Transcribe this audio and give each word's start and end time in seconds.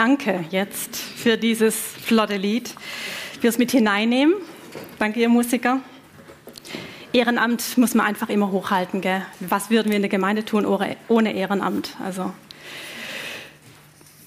Danke 0.00 0.46
jetzt 0.48 0.96
für 0.96 1.36
dieses 1.36 1.76
flotte 1.76 2.38
Lied. 2.38 2.74
Wir 3.42 3.50
es 3.50 3.58
mit 3.58 3.70
hineinnehmen. 3.70 4.34
Danke, 4.98 5.20
ihr 5.20 5.28
Musiker. 5.28 5.80
Ehrenamt 7.12 7.76
muss 7.76 7.94
man 7.94 8.06
einfach 8.06 8.30
immer 8.30 8.50
hochhalten. 8.50 9.02
Gell? 9.02 9.20
Was 9.40 9.68
würden 9.68 9.90
wir 9.90 9.96
in 9.96 10.02
der 10.02 10.08
Gemeinde 10.08 10.46
tun 10.46 10.64
ohne 10.64 11.34
Ehrenamt? 11.34 11.96
Also, 12.02 12.32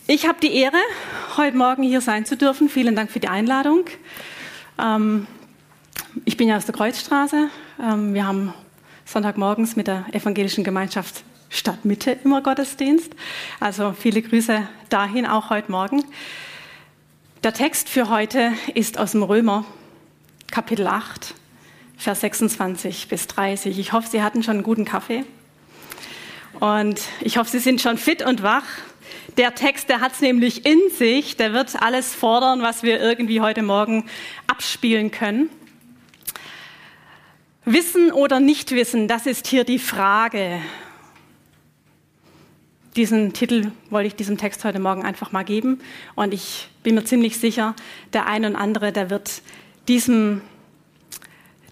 ich 0.05 0.27
habe 0.27 0.37
die 0.43 0.53
Ehre, 0.53 0.77
heute 1.37 1.57
Morgen 1.57 1.81
hier 1.81 2.01
sein 2.01 2.27
zu 2.27 2.37
dürfen. 2.37 2.69
Vielen 2.69 2.95
Dank 2.95 3.09
für 3.09 3.19
die 3.19 3.29
Einladung. 3.29 3.85
Ähm, 4.79 5.25
ich 6.23 6.37
bin 6.37 6.49
ja 6.49 6.57
aus 6.57 6.65
der 6.65 6.75
Kreuzstraße. 6.75 7.49
Ähm, 7.81 8.13
wir 8.13 8.27
haben 8.27 8.53
Sonntagmorgens 9.05 9.75
mit 9.75 9.87
der 9.87 10.05
evangelischen 10.11 10.63
Gemeinschaft 10.63 11.23
Stadtmitte 11.53 12.17
immer 12.23 12.41
Gottesdienst. 12.41 13.15
Also 13.59 13.93
viele 13.97 14.21
Grüße 14.21 14.67
dahin 14.89 15.27
auch 15.27 15.51
heute 15.51 15.71
Morgen. 15.71 16.03
Der 17.43 17.53
Text 17.53 17.89
für 17.89 18.09
heute 18.09 18.53
ist 18.73 18.97
aus 18.97 19.11
dem 19.11 19.21
Römer, 19.21 19.63
Kapitel 20.49 20.87
8, 20.87 21.35
Vers 21.95 22.21
26 22.21 23.07
bis 23.07 23.27
30. 23.27 23.77
Ich 23.77 23.93
hoffe, 23.93 24.07
Sie 24.09 24.23
hatten 24.23 24.41
schon 24.41 24.55
einen 24.55 24.63
guten 24.63 24.83
Kaffee. 24.83 25.25
Und 26.59 27.01
ich 27.21 27.37
hoffe, 27.37 27.51
Sie 27.51 27.59
sind 27.59 27.81
schon 27.81 27.97
fit 27.97 28.25
und 28.25 28.41
wach. 28.41 28.65
Der 29.37 29.53
Text, 29.53 29.89
der 29.89 30.01
hat 30.01 30.13
es 30.13 30.21
nämlich 30.21 30.65
in 30.65 30.79
sich, 30.97 31.37
der 31.37 31.53
wird 31.53 31.81
alles 31.81 32.15
fordern, 32.15 32.61
was 32.61 32.81
wir 32.81 32.99
irgendwie 32.99 33.41
heute 33.41 33.61
Morgen 33.61 34.05
abspielen 34.47 35.11
können. 35.11 35.49
Wissen 37.65 38.11
oder 38.11 38.39
nicht 38.39 38.71
wissen, 38.71 39.07
das 39.07 39.27
ist 39.27 39.47
hier 39.47 39.63
die 39.63 39.79
Frage. 39.79 40.61
Diesen 42.95 43.33
Titel 43.33 43.71
wollte 43.89 44.07
ich 44.07 44.15
diesem 44.15 44.37
Text 44.37 44.63
heute 44.65 44.79
Morgen 44.79 45.03
einfach 45.03 45.31
mal 45.31 45.43
geben. 45.43 45.79
Und 46.13 46.33
ich 46.33 46.69
bin 46.83 46.93
mir 46.93 47.03
ziemlich 47.03 47.39
sicher, 47.39 47.75
der 48.13 48.27
eine 48.27 48.47
und 48.47 48.55
andere, 48.55 48.91
der 48.91 49.09
wird 49.09 49.41
diesem, 49.87 50.41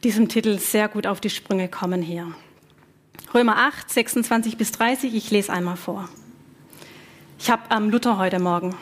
diesem 0.03 0.29
Titel 0.29 0.57
sehr 0.57 0.87
gut 0.87 1.05
auf 1.05 1.21
die 1.21 1.29
Sprünge 1.29 1.67
kommen 1.67 2.01
hier. 2.01 2.33
Römer 3.35 3.57
8, 3.57 3.89
26 3.89 4.57
bis 4.57 4.71
30, 4.71 5.13
ich 5.13 5.29
lese 5.29 5.53
einmal 5.53 5.77
vor. 5.77 6.09
Ich 7.37 7.51
habe 7.51 7.69
am 7.69 7.91
Luther 7.91 8.17
heute 8.17 8.39
Morgen. 8.39 8.75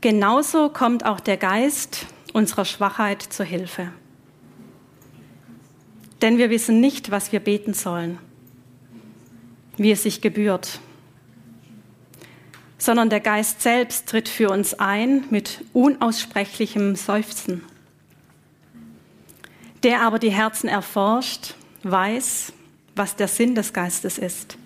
Genauso 0.00 0.68
kommt 0.68 1.04
auch 1.04 1.18
der 1.18 1.36
Geist 1.36 2.06
unserer 2.32 2.64
Schwachheit 2.64 3.22
zur 3.22 3.44
Hilfe. 3.44 3.92
Denn 6.22 6.38
wir 6.38 6.48
wissen 6.48 6.78
nicht, 6.78 7.10
was 7.10 7.32
wir 7.32 7.40
beten 7.40 7.74
sollen 7.74 8.18
wie 9.78 9.92
es 9.92 10.02
sich 10.02 10.20
gebührt, 10.20 10.80
sondern 12.76 13.10
der 13.10 13.20
Geist 13.20 13.62
selbst 13.62 14.08
tritt 14.08 14.28
für 14.28 14.50
uns 14.50 14.74
ein 14.74 15.24
mit 15.30 15.64
unaussprechlichem 15.72 16.94
Seufzen. 16.96 17.64
Der 19.82 20.02
aber 20.02 20.18
die 20.18 20.30
Herzen 20.30 20.68
erforscht, 20.68 21.54
weiß, 21.82 22.52
was 22.94 23.16
der 23.16 23.28
Sinn 23.28 23.54
des 23.54 23.72
Geistes 23.72 24.18
ist. 24.18 24.58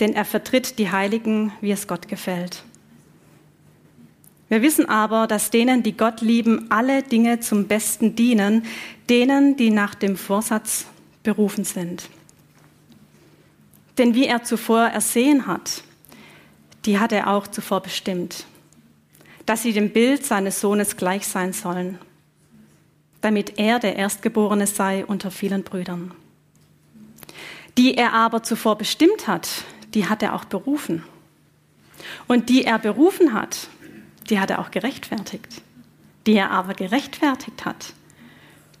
Denn 0.00 0.14
er 0.14 0.24
vertritt 0.24 0.78
die 0.78 0.90
Heiligen, 0.90 1.52
wie 1.60 1.70
es 1.70 1.86
Gott 1.86 2.08
gefällt. 2.08 2.64
Wir 4.48 4.60
wissen 4.60 4.86
aber, 4.86 5.26
dass 5.26 5.50
denen, 5.50 5.82
die 5.82 5.96
Gott 5.96 6.20
lieben, 6.20 6.70
alle 6.70 7.02
Dinge 7.02 7.40
zum 7.40 7.68
Besten 7.68 8.16
dienen, 8.16 8.64
denen, 9.08 9.56
die 9.56 9.70
nach 9.70 9.94
dem 9.94 10.16
Vorsatz 10.16 10.86
berufen 11.22 11.64
sind. 11.64 12.08
Denn 13.98 14.14
wie 14.14 14.26
er 14.26 14.42
zuvor 14.42 14.86
ersehen 14.86 15.46
hat, 15.46 15.82
die 16.84 16.98
hat 16.98 17.12
er 17.12 17.28
auch 17.28 17.46
zuvor 17.46 17.80
bestimmt, 17.80 18.46
dass 19.46 19.62
sie 19.62 19.72
dem 19.72 19.90
Bild 19.90 20.24
seines 20.24 20.60
Sohnes 20.60 20.96
gleich 20.96 21.26
sein 21.26 21.52
sollen, 21.52 21.98
damit 23.20 23.58
er 23.58 23.78
der 23.78 23.96
Erstgeborene 23.96 24.66
sei 24.66 25.04
unter 25.04 25.30
vielen 25.30 25.62
Brüdern. 25.62 26.12
Die 27.78 27.94
er 27.96 28.12
aber 28.12 28.42
zuvor 28.42 28.76
bestimmt 28.76 29.26
hat, 29.26 29.48
die 29.94 30.08
hat 30.08 30.22
er 30.22 30.34
auch 30.34 30.44
berufen. 30.44 31.04
Und 32.26 32.48
die 32.48 32.64
er 32.64 32.78
berufen 32.78 33.32
hat, 33.32 33.68
die 34.28 34.38
hat 34.40 34.50
er 34.50 34.58
auch 34.58 34.70
gerechtfertigt. 34.70 35.62
Die 36.26 36.34
er 36.34 36.50
aber 36.50 36.74
gerechtfertigt 36.74 37.64
hat, 37.64 37.94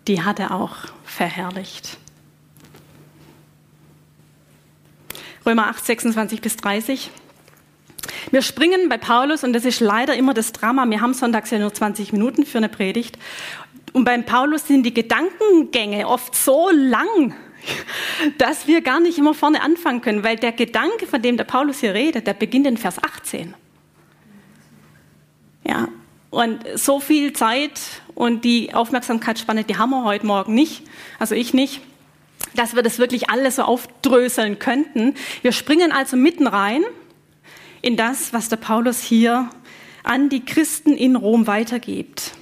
die 0.06 0.22
hat 0.22 0.38
er 0.38 0.54
auch 0.54 0.76
verherrlicht. 1.04 1.98
Römer 5.44 5.68
8, 5.68 5.84
26 5.84 6.40
bis 6.40 6.56
30. 6.56 7.10
Wir 8.30 8.42
springen 8.42 8.88
bei 8.88 8.96
Paulus, 8.96 9.44
und 9.44 9.52
das 9.52 9.64
ist 9.64 9.80
leider 9.80 10.14
immer 10.14 10.34
das 10.34 10.52
Drama, 10.52 10.88
wir 10.88 11.00
haben 11.00 11.14
sonntags 11.14 11.50
ja 11.50 11.58
nur 11.58 11.72
20 11.72 12.12
Minuten 12.12 12.46
für 12.46 12.58
eine 12.58 12.68
Predigt. 12.68 13.18
Und 13.92 14.04
beim 14.04 14.24
Paulus 14.24 14.66
sind 14.66 14.84
die 14.84 14.94
Gedankengänge 14.94 16.06
oft 16.06 16.34
so 16.34 16.70
lang, 16.70 17.34
dass 18.38 18.66
wir 18.66 18.80
gar 18.80 19.00
nicht 19.00 19.18
immer 19.18 19.34
vorne 19.34 19.62
anfangen 19.62 20.00
können, 20.00 20.24
weil 20.24 20.36
der 20.36 20.52
Gedanke, 20.52 21.06
von 21.06 21.20
dem 21.20 21.36
der 21.36 21.44
Paulus 21.44 21.80
hier 21.80 21.94
redet, 21.94 22.26
der 22.26 22.34
beginnt 22.34 22.66
in 22.66 22.76
Vers 22.76 23.02
18. 23.02 23.54
Ja, 25.64 25.88
und 26.30 26.64
so 26.76 26.98
viel 26.98 27.34
Zeit 27.34 27.80
und 28.14 28.44
die 28.44 28.74
Aufmerksamkeitsspanne, 28.74 29.64
die 29.64 29.76
haben 29.76 29.90
wir 29.90 30.04
heute 30.04 30.26
Morgen 30.26 30.54
nicht, 30.54 30.82
also 31.18 31.34
ich 31.34 31.52
nicht 31.52 31.82
dass 32.54 32.74
wir 32.74 32.82
das 32.82 32.98
wirklich 32.98 33.30
alles 33.30 33.56
so 33.56 33.62
aufdröseln 33.62 34.58
könnten. 34.58 35.14
Wir 35.42 35.52
springen 35.52 35.92
also 35.92 36.16
mitten 36.16 36.46
rein 36.46 36.82
in 37.80 37.96
das, 37.96 38.32
was 38.32 38.48
der 38.48 38.56
Paulus 38.56 39.00
hier 39.00 39.50
an 40.04 40.28
die 40.28 40.44
Christen 40.44 40.94
in 40.94 41.16
Rom 41.16 41.46
weitergibt. 41.46 42.32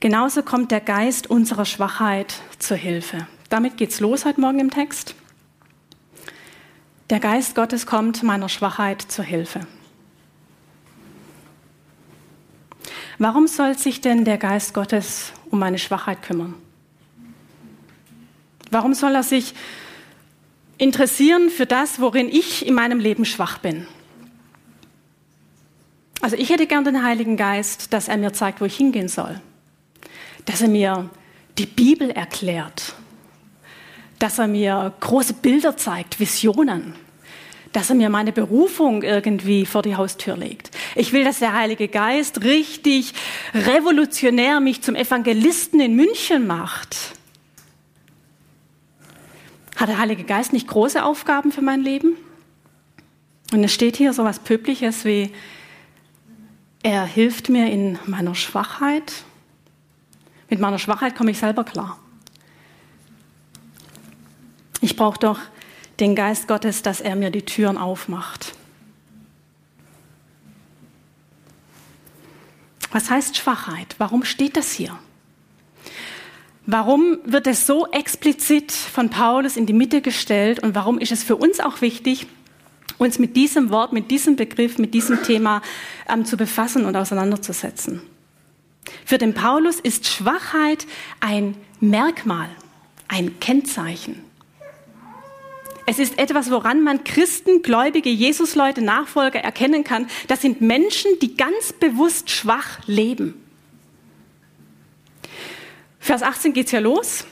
Genauso 0.00 0.42
kommt 0.42 0.72
der 0.72 0.80
Geist 0.80 1.30
unserer 1.30 1.64
Schwachheit 1.64 2.34
zur 2.58 2.76
Hilfe. 2.76 3.28
Damit 3.48 3.76
geht's 3.76 4.00
los 4.00 4.24
heute 4.24 4.40
Morgen 4.40 4.58
im 4.58 4.70
Text. 4.70 5.14
Der 7.10 7.20
Geist 7.20 7.54
Gottes 7.54 7.86
kommt 7.86 8.22
meiner 8.22 8.48
Schwachheit 8.48 9.02
zur 9.02 9.24
Hilfe. 9.24 9.60
Warum 13.18 13.46
soll 13.46 13.76
sich 13.76 14.00
denn 14.00 14.24
der 14.24 14.38
Geist 14.38 14.74
Gottes 14.74 15.32
um 15.50 15.58
meine 15.58 15.78
Schwachheit 15.78 16.22
kümmern? 16.22 16.54
Warum 18.70 18.94
soll 18.94 19.14
er 19.14 19.22
sich 19.22 19.54
interessieren 20.78 21.50
für 21.50 21.66
das, 21.66 22.00
worin 22.00 22.28
ich 22.28 22.66
in 22.66 22.74
meinem 22.74 22.98
Leben 22.98 23.24
schwach 23.24 23.58
bin? 23.58 23.86
Also 26.22 26.36
ich 26.36 26.50
hätte 26.50 26.66
gern 26.66 26.84
den 26.84 27.02
Heiligen 27.02 27.36
Geist, 27.36 27.92
dass 27.92 28.08
er 28.08 28.16
mir 28.16 28.32
zeigt, 28.32 28.60
wo 28.60 28.64
ich 28.64 28.76
hingehen 28.76 29.08
soll. 29.08 29.40
Dass 30.44 30.62
er 30.62 30.68
mir 30.68 31.10
die 31.58 31.66
Bibel 31.66 32.10
erklärt. 32.10 32.94
Dass 34.18 34.38
er 34.38 34.46
mir 34.46 34.94
große 35.00 35.34
Bilder 35.34 35.76
zeigt, 35.76 36.18
Visionen 36.18 36.94
dass 37.72 37.88
er 37.88 37.96
mir 37.96 38.10
meine 38.10 38.32
Berufung 38.32 39.02
irgendwie 39.02 39.66
vor 39.66 39.82
die 39.82 39.96
Haustür 39.96 40.36
legt. 40.36 40.70
Ich 40.94 41.12
will, 41.12 41.24
dass 41.24 41.38
der 41.38 41.54
Heilige 41.54 41.88
Geist 41.88 42.42
richtig 42.44 43.14
revolutionär 43.54 44.60
mich 44.60 44.82
zum 44.82 44.94
Evangelisten 44.94 45.80
in 45.80 45.96
München 45.96 46.46
macht. 46.46 46.96
Hat 49.76 49.88
der 49.88 49.98
Heilige 49.98 50.24
Geist 50.24 50.52
nicht 50.52 50.68
große 50.68 51.02
Aufgaben 51.02 51.50
für 51.50 51.62
mein 51.62 51.80
Leben? 51.80 52.16
Und 53.52 53.64
es 53.64 53.72
steht 53.72 53.96
hier 53.96 54.12
so 54.12 54.24
was 54.24 54.38
Pöbliches 54.38 55.04
wie, 55.04 55.32
er 56.82 57.04
hilft 57.04 57.48
mir 57.48 57.70
in 57.70 57.98
meiner 58.06 58.34
Schwachheit. 58.34 59.12
Mit 60.50 60.60
meiner 60.60 60.78
Schwachheit 60.78 61.16
komme 61.16 61.30
ich 61.30 61.38
selber 61.38 61.64
klar. 61.64 61.98
Ich 64.80 64.96
brauche 64.96 65.18
doch 65.18 65.38
den 66.00 66.16
Geist 66.16 66.48
Gottes, 66.48 66.82
dass 66.82 67.00
er 67.00 67.14
mir 67.14 67.30
die 67.30 67.42
Türen 67.42 67.78
aufmacht. 67.78 68.54
Was 72.92 73.10
heißt 73.10 73.36
Schwachheit? 73.36 73.96
Warum 73.98 74.24
steht 74.24 74.56
das 74.56 74.72
hier? 74.72 74.98
Warum 76.64 77.18
wird 77.24 77.48
es 77.48 77.66
so 77.66 77.88
explizit 77.88 78.70
von 78.70 79.10
Paulus 79.10 79.56
in 79.56 79.66
die 79.66 79.72
Mitte 79.72 80.00
gestellt 80.00 80.62
und 80.62 80.74
warum 80.76 80.98
ist 80.98 81.10
es 81.10 81.24
für 81.24 81.36
uns 81.36 81.58
auch 81.58 81.80
wichtig, 81.80 82.26
uns 82.98 83.18
mit 83.18 83.34
diesem 83.34 83.70
Wort, 83.70 83.92
mit 83.92 84.10
diesem 84.10 84.36
Begriff, 84.36 84.78
mit 84.78 84.94
diesem 84.94 85.22
Thema 85.24 85.62
ähm, 86.08 86.24
zu 86.24 86.36
befassen 86.36 86.84
und 86.84 86.94
auseinanderzusetzen. 86.94 88.02
Für 89.04 89.18
den 89.18 89.34
Paulus 89.34 89.80
ist 89.80 90.06
Schwachheit 90.06 90.86
ein 91.20 91.56
Merkmal, 91.80 92.48
ein 93.08 93.40
Kennzeichen. 93.40 94.22
Es 95.86 95.98
ist 95.98 96.18
etwas, 96.18 96.50
woran 96.50 96.82
man 96.82 97.04
Christen, 97.04 97.62
Gläubige, 97.62 98.10
Jesusleute, 98.10 98.82
Nachfolger 98.82 99.40
erkennen 99.40 99.84
kann. 99.84 100.06
Das 100.28 100.40
sind 100.40 100.60
Menschen, 100.60 101.18
die 101.20 101.36
ganz 101.36 101.72
bewusst 101.72 102.30
schwach 102.30 102.78
leben. 102.86 103.34
Vers 105.98 106.22
18 106.22 106.52
geht 106.52 106.66
es 106.66 106.72
ja 106.72 106.80
los. 106.80 107.26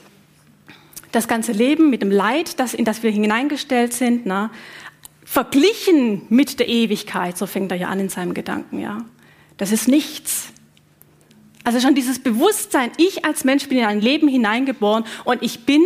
Das 1.11 1.27
ganze 1.27 1.51
Leben 1.51 1.89
mit 1.89 2.01
dem 2.01 2.11
Leid, 2.11 2.59
das, 2.59 2.73
in 2.73 2.85
das 2.85 3.03
wir 3.03 3.11
hineingestellt 3.11 3.93
sind, 3.93 4.25
na, 4.25 4.49
verglichen 5.25 6.23
mit 6.29 6.59
der 6.59 6.67
Ewigkeit, 6.67 7.37
so 7.37 7.45
fängt 7.45 7.71
er 7.71 7.77
ja 7.77 7.87
an 7.87 7.99
in 7.99 8.09
seinem 8.09 8.33
Gedanken, 8.33 8.79
ja. 8.79 9.05
Das 9.57 9.71
ist 9.71 9.87
nichts. 9.87 10.47
Also 11.63 11.79
schon 11.79 11.95
dieses 11.95 12.19
Bewusstsein, 12.19 12.91
ich 12.97 13.23
als 13.23 13.43
Mensch 13.43 13.67
bin 13.67 13.77
in 13.77 13.85
ein 13.85 14.01
Leben 14.01 14.27
hineingeboren 14.27 15.05
und 15.25 15.43
ich 15.43 15.65
bin 15.65 15.83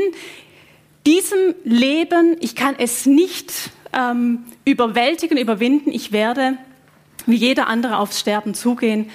diesem 1.05 1.55
Leben, 1.63 2.37
ich 2.39 2.55
kann 2.55 2.75
es 2.77 3.05
nicht 3.05 3.71
ähm, 3.93 4.45
überwältigen, 4.65 5.37
überwinden, 5.37 5.91
ich 5.91 6.11
werde 6.11 6.57
wie 7.25 7.35
jeder 7.35 7.67
andere 7.67 7.97
aufs 7.97 8.19
Sterben 8.19 8.53
zugehen. 8.53 9.09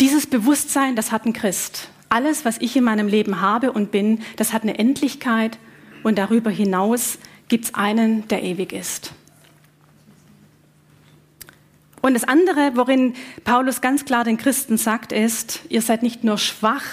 Dieses 0.00 0.26
Bewusstsein, 0.26 0.96
das 0.96 1.12
hat 1.12 1.24
ein 1.24 1.32
Christ. 1.32 1.88
Alles, 2.08 2.44
was 2.44 2.58
ich 2.58 2.76
in 2.76 2.84
meinem 2.84 3.08
Leben 3.08 3.40
habe 3.40 3.72
und 3.72 3.90
bin, 3.90 4.20
das 4.36 4.52
hat 4.52 4.62
eine 4.62 4.78
Endlichkeit 4.78 5.58
und 6.02 6.18
darüber 6.18 6.50
hinaus 6.50 7.18
gibt 7.48 7.66
es 7.66 7.74
einen, 7.74 8.26
der 8.28 8.42
ewig 8.42 8.72
ist. 8.72 9.12
Und 12.02 12.14
das 12.14 12.24
andere, 12.24 12.72
worin 12.76 13.14
Paulus 13.44 13.82
ganz 13.82 14.06
klar 14.06 14.24
den 14.24 14.38
Christen 14.38 14.78
sagt, 14.78 15.12
ist, 15.12 15.60
ihr 15.68 15.82
seid 15.82 16.02
nicht 16.02 16.24
nur 16.24 16.38
schwach 16.38 16.84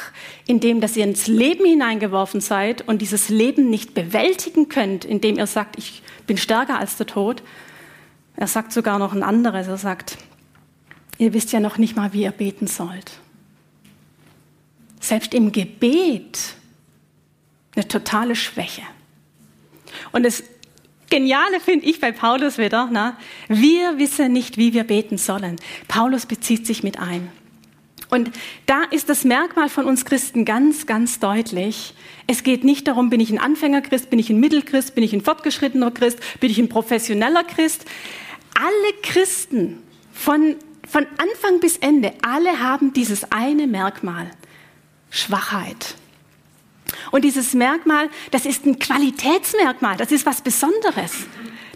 in 0.46 0.60
dem, 0.60 0.82
dass 0.82 0.98
ihr 0.98 1.06
ins 1.06 1.28
Leben 1.28 1.66
hineingeworfen 1.66 2.42
seid 2.42 2.86
und 2.88 3.02
dieses 3.02 3.30
Leben 3.30 3.70
nicht 3.70 3.94
bewältigen 3.94 4.68
könnt, 4.68 5.06
indem 5.06 5.38
ihr 5.38 5.48
sagt, 5.48 5.78
ich 5.78 6.04
bin 6.26 6.38
stärker 6.38 6.78
als 6.78 6.98
der 6.98 7.08
Tod. 7.08 7.42
Er 8.36 8.48
sagt 8.48 8.74
sogar 8.74 9.00
noch 9.00 9.14
ein 9.14 9.24
anderes. 9.24 9.68
Er 9.68 9.78
sagt, 9.78 10.18
ihr 11.18 11.34
wisst 11.34 11.54
ja 11.54 11.62
noch 11.62 11.78
nicht 11.78 11.96
mal, 11.96 12.12
wie 12.12 12.24
ihr 12.24 12.32
beten 12.32 12.68
sollt. 12.68 13.14
Selbst 15.00 15.34
im 15.34 15.54
Gebet 15.54 16.38
eine 17.76 17.88
totale 17.88 18.36
Schwäche. 18.36 18.82
Und 20.12 20.24
das 20.24 20.44
Geniale 21.10 21.60
finde 21.60 21.86
ich 21.86 22.02
bei 22.02 22.12
Paulus 22.12 22.58
wieder, 22.58 22.90
na, 22.92 23.18
wir 23.48 23.98
wissen 23.98 24.34
nicht, 24.34 24.58
wie 24.58 24.74
wir 24.74 24.84
beten 24.84 25.18
sollen. 25.18 25.56
Paulus 25.88 26.26
bezieht 26.26 26.68
sich 26.68 26.84
mit 26.84 27.00
ein. 27.00 27.32
Und 28.10 28.32
da 28.66 28.84
ist 28.84 29.10
das 29.10 29.26
Merkmal 29.26 29.70
von 29.70 29.86
uns 29.86 30.06
Christen 30.06 30.46
ganz, 30.46 30.86
ganz 30.86 31.20
deutlich. 31.20 31.94
Es 32.26 32.44
geht 32.44 32.64
nicht 32.64 32.88
darum, 32.88 33.10
bin 33.10 33.20
ich 33.20 33.32
ein 33.32 33.40
Anfängerchrist, 33.40 34.10
bin 34.10 34.20
ich 34.20 34.30
ein 34.30 34.40
Mittelchrist, 34.40 34.96
bin 34.96 35.04
ich 35.04 35.14
ein 35.14 35.22
fortgeschrittener 35.22 35.92
Christ, 35.92 36.20
bin 36.40 36.50
ich 36.50 36.58
ein 36.58 36.70
professioneller 36.70 37.44
Christ. 37.44 37.86
Alle 38.56 38.94
Christen 39.02 39.84
von, 40.14 40.56
von 40.88 41.06
Anfang 41.18 41.60
bis 41.60 41.78
Ende, 41.78 42.14
alle 42.22 42.60
haben 42.60 42.94
dieses 42.94 43.32
eine 43.32 43.68
Merkmal. 43.68 44.32
Schwachheit. 45.10 45.96
Und 47.12 47.24
dieses 47.24 47.54
Merkmal, 47.54 48.10
das 48.32 48.46
ist 48.46 48.66
ein 48.66 48.80
Qualitätsmerkmal, 48.80 49.98
das 49.98 50.12
ist 50.12 50.26
was 50.26 50.42
Besonderes. 50.42 51.14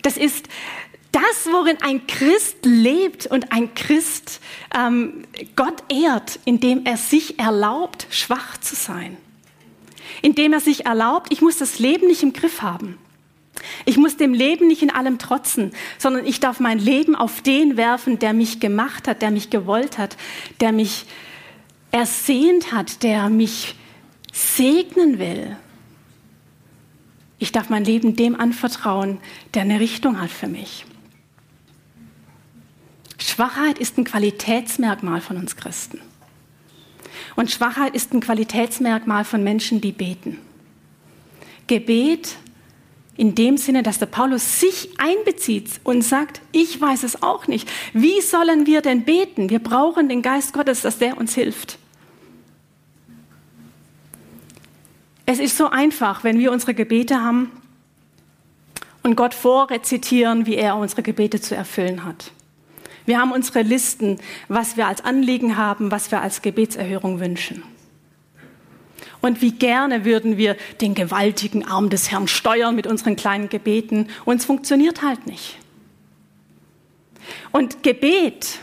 Das 0.02 0.18
ist 0.18 0.48
das, 1.12 1.52
worin 1.52 1.78
ein 1.82 2.08
Christ 2.08 2.58
lebt 2.64 3.28
und 3.28 3.52
ein 3.52 3.74
Christ 3.76 4.40
ähm, 4.76 5.24
Gott 5.56 5.84
ehrt, 5.90 6.40
indem 6.46 6.86
er 6.86 6.98
sich 6.98 7.38
erlaubt, 7.40 8.08
schwach 8.10 8.58
zu 8.58 8.76
sein. 8.76 9.18
Indem 10.22 10.54
er 10.54 10.62
sich 10.62 10.86
erlaubt, 10.86 11.32
ich 11.32 11.42
muss 11.42 11.58
das 11.58 11.80
Leben 11.80 12.08
nicht 12.08 12.24
im 12.24 12.34
Griff 12.34 12.62
haben. 12.62 12.98
Ich 13.86 13.98
muss 13.98 14.18
dem 14.18 14.34
Leben 14.34 14.68
nicht 14.68 14.82
in 14.82 14.90
allem 14.90 15.20
trotzen, 15.20 15.72
sondern 15.98 16.26
ich 16.26 16.40
darf 16.40 16.60
mein 16.60 16.80
Leben 16.80 17.16
auf 17.16 17.42
den 17.42 17.78
werfen, 17.78 18.18
der 18.18 18.34
mich 18.34 18.60
gemacht 18.60 19.08
hat, 19.08 19.22
der 19.22 19.32
mich 19.32 19.50
gewollt 19.50 19.98
hat, 19.98 20.18
der 20.62 20.72
mich 20.72 21.06
ersehnt 21.92 22.72
hat, 22.72 23.04
der 23.04 23.30
mich 23.30 23.76
segnen 24.32 25.20
will. 25.20 25.56
Ich 27.40 27.52
darf 27.52 27.70
mein 27.70 27.86
Leben 27.86 28.16
dem 28.16 28.40
anvertrauen, 28.40 29.20
der 29.54 29.64
eine 29.64 29.80
Richtung 29.80 30.22
hat 30.22 30.30
für 30.30 30.48
mich. 30.48 30.86
Schwachheit 33.18 33.80
ist 33.80 33.98
ein 33.98 34.04
Qualitätsmerkmal 34.04 35.22
von 35.22 35.38
uns 35.38 35.56
Christen. 35.56 36.00
Und 37.36 37.50
Schwachheit 37.50 37.96
ist 37.96 38.14
ein 38.14 38.20
Qualitätsmerkmal 38.20 39.26
von 39.26 39.44
Menschen, 39.44 39.82
die 39.82 39.92
beten. 39.92 40.38
Gebet 41.68 42.36
in 43.18 43.36
dem 43.36 43.58
Sinne, 43.58 43.84
dass 43.84 44.00
der 44.00 44.08
Paulus 44.08 44.60
sich 44.60 44.90
einbezieht 44.98 45.80
und 45.84 46.02
sagt, 46.02 46.42
ich 46.52 46.80
weiß 46.80 47.04
es 47.04 47.22
auch 47.22 47.48
nicht. 47.48 47.70
Wie 47.94 48.22
sollen 48.22 48.66
wir 48.66 48.82
denn 48.82 49.04
beten? 49.04 49.50
Wir 49.50 49.60
brauchen 49.60 50.10
den 50.10 50.22
Geist 50.22 50.54
Gottes, 50.54 50.82
dass 50.82 50.98
der 50.98 51.18
uns 51.18 51.36
hilft. 51.36 51.78
Es 55.32 55.40
ist 55.40 55.56
so 55.56 55.70
einfach, 55.70 56.26
wenn 56.26 56.40
wir 56.40 56.52
unsere 56.52 56.74
Gebete 56.74 57.22
haben 57.22 57.50
und 59.02 59.16
Gott 59.16 59.34
vorrezitieren, 59.34 60.46
wie 60.46 60.56
er 60.56 60.76
unsere 60.76 61.04
Gebete 61.04 61.40
zu 61.40 61.56
erfüllen 61.56 62.04
hat. 62.04 62.34
Wir 63.06 63.18
haben 63.18 63.32
unsere 63.32 63.62
Listen, 63.62 64.20
was 64.50 64.76
wir 64.76 64.88
als 64.88 65.06
Anliegen 65.06 65.56
haben, 65.56 65.90
was 65.90 66.12
wir 66.12 66.22
als 66.22 66.42
Gebetserhörung 66.42 67.22
wünschen. 67.22 67.64
Und 69.22 69.42
wie 69.42 69.54
gerne 69.54 70.04
würden 70.04 70.36
wir 70.36 70.58
den 70.82 70.96
gewaltigen 70.96 71.66
Arm 71.66 71.90
des 71.90 72.12
Herrn 72.12 72.28
steuern 72.28 72.76
mit 72.76 72.86
unseren 72.86 73.16
kleinen 73.16 73.48
Gebeten. 73.48 74.10
Und 74.26 74.42
es 74.42 74.46
funktioniert 74.46 75.02
halt 75.02 75.28
nicht. 75.28 75.58
Und 77.54 77.84
Gebet, 77.84 78.60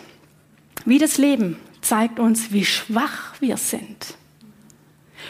wie 0.84 0.98
das 0.98 1.16
Leben, 1.16 1.56
zeigt 1.80 2.20
uns, 2.20 2.52
wie 2.52 2.66
schwach 2.66 3.40
wir 3.40 3.56
sind. 3.56 4.17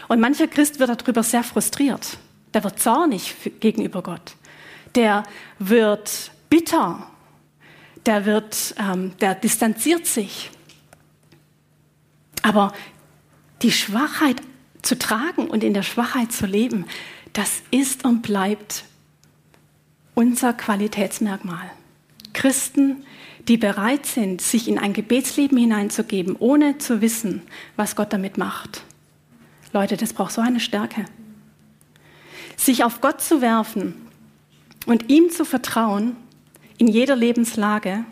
Und 0.08 0.20
mancher 0.20 0.48
Christ 0.48 0.80
wird 0.80 0.90
darüber 0.90 1.22
sehr 1.22 1.44
frustriert. 1.44 2.18
Der 2.54 2.64
wird 2.64 2.80
zornig 2.80 3.34
gegenüber 3.60 4.02
Gott. 4.02 4.34
Der 4.94 5.22
wird 5.58 6.30
bitter. 6.48 7.06
Der 8.06 8.24
wird, 8.24 8.74
ähm, 8.78 9.12
der 9.20 9.34
distanziert 9.34 10.06
sich. 10.06 10.50
Aber 12.42 12.72
die 13.62 13.72
Schwachheit 13.72 14.40
zu 14.82 14.98
tragen 14.98 15.48
und 15.48 15.62
in 15.62 15.74
der 15.74 15.82
Schwachheit 15.82 16.32
zu 16.32 16.46
leben, 16.46 16.86
das 17.32 17.62
ist 17.70 18.04
und 18.04 18.22
bleibt 18.22 18.84
unser 20.14 20.54
Qualitätsmerkmal. 20.54 21.70
Christen, 22.32 23.04
die 23.48 23.56
bereit 23.56 24.06
sind, 24.06 24.40
sich 24.40 24.68
in 24.68 24.78
ein 24.78 24.92
Gebetsleben 24.92 25.58
hineinzugeben, 25.58 26.36
ohne 26.38 26.78
zu 26.78 27.00
wissen, 27.00 27.42
was 27.76 27.96
Gott 27.96 28.12
damit 28.12 28.38
macht. 28.38 28.82
Leute, 29.72 29.96
das 29.96 30.12
braucht 30.12 30.32
so 30.32 30.40
eine 30.40 30.60
Stärke. 30.60 31.04
Sich 32.56 32.84
auf 32.84 33.00
Gott 33.00 33.20
zu 33.20 33.40
werfen 33.40 33.94
und 34.86 35.10
ihm 35.10 35.30
zu 35.30 35.44
vertrauen 35.44 36.16
in 36.78 36.88
jeder 36.88 37.16
Lebenslage, 37.16 38.04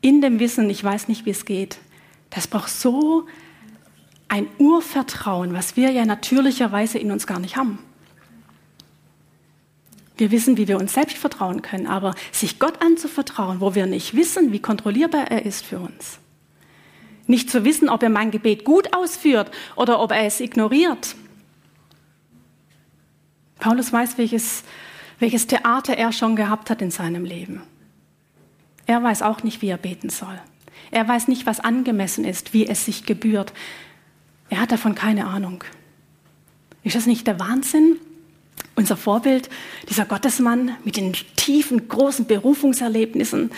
in 0.00 0.20
dem 0.20 0.38
Wissen, 0.38 0.70
ich 0.70 0.82
weiß 0.82 1.08
nicht, 1.08 1.26
wie 1.26 1.30
es 1.30 1.44
geht, 1.44 1.78
das 2.30 2.46
braucht 2.46 2.70
so 2.70 3.26
ein 4.28 4.46
Urvertrauen, 4.58 5.54
was 5.54 5.76
wir 5.76 5.90
ja 5.90 6.04
natürlicherweise 6.04 6.98
in 6.98 7.10
uns 7.10 7.26
gar 7.26 7.40
nicht 7.40 7.56
haben. 7.56 7.78
Wir 10.18 10.30
wissen, 10.30 10.56
wie 10.56 10.68
wir 10.68 10.78
uns 10.78 10.94
selbst 10.94 11.16
vertrauen 11.16 11.62
können, 11.62 11.86
aber 11.86 12.14
sich 12.32 12.58
Gott 12.58 12.82
anzuvertrauen, 12.82 13.60
wo 13.60 13.74
wir 13.74 13.86
nicht 13.86 14.14
wissen, 14.14 14.52
wie 14.52 14.58
kontrollierbar 14.58 15.30
er 15.30 15.46
ist 15.46 15.64
für 15.64 15.78
uns, 15.78 16.18
nicht 17.28 17.50
zu 17.50 17.64
wissen, 17.64 17.88
ob 17.88 18.02
er 18.02 18.08
mein 18.08 18.30
Gebet 18.30 18.64
gut 18.64 18.94
ausführt 18.94 19.50
oder 19.76 20.00
ob 20.00 20.12
er 20.12 20.24
es 20.24 20.40
ignoriert. 20.40 21.14
Paulus 23.58 23.92
weiß, 23.92 24.18
welches, 24.18 24.64
welches 25.18 25.46
Theater 25.46 25.96
er 25.96 26.12
schon 26.12 26.36
gehabt 26.36 26.70
hat 26.70 26.82
in 26.82 26.90
seinem 26.90 27.24
Leben. 27.24 27.62
Er 28.86 29.02
weiß 29.02 29.22
auch 29.22 29.42
nicht, 29.42 29.62
wie 29.62 29.68
er 29.68 29.76
beten 29.76 30.08
soll. 30.10 30.40
Er 30.90 31.06
weiß 31.06 31.28
nicht, 31.28 31.44
was 31.44 31.60
angemessen 31.60 32.24
ist, 32.24 32.54
wie 32.54 32.66
es 32.66 32.84
sich 32.84 33.04
gebührt. 33.04 33.52
Er 34.48 34.60
hat 34.60 34.72
davon 34.72 34.94
keine 34.94 35.26
Ahnung. 35.26 35.64
Ist 36.82 36.96
das 36.96 37.06
nicht 37.06 37.26
der 37.26 37.38
Wahnsinn? 37.38 37.98
Unser 38.74 38.96
Vorbild, 38.96 39.50
dieser 39.88 40.04
Gottesmann 40.04 40.76
mit 40.84 40.96
den 40.96 41.12
tiefen, 41.36 41.88
großen 41.88 42.26
Berufungserlebnissen, 42.26 43.50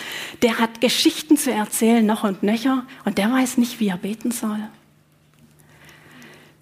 der 0.43 0.59
hat 0.59 0.81
Geschichten 0.81 1.37
zu 1.37 1.53
erzählen, 1.53 2.05
noch 2.05 2.25
und 2.25 2.43
nöcher, 2.43 2.87
und 3.05 3.19
der 3.19 3.31
weiß 3.31 3.59
nicht, 3.59 3.81
wie 3.81 3.89
er 3.89 3.99
beten 3.99 4.31
soll. 4.31 4.61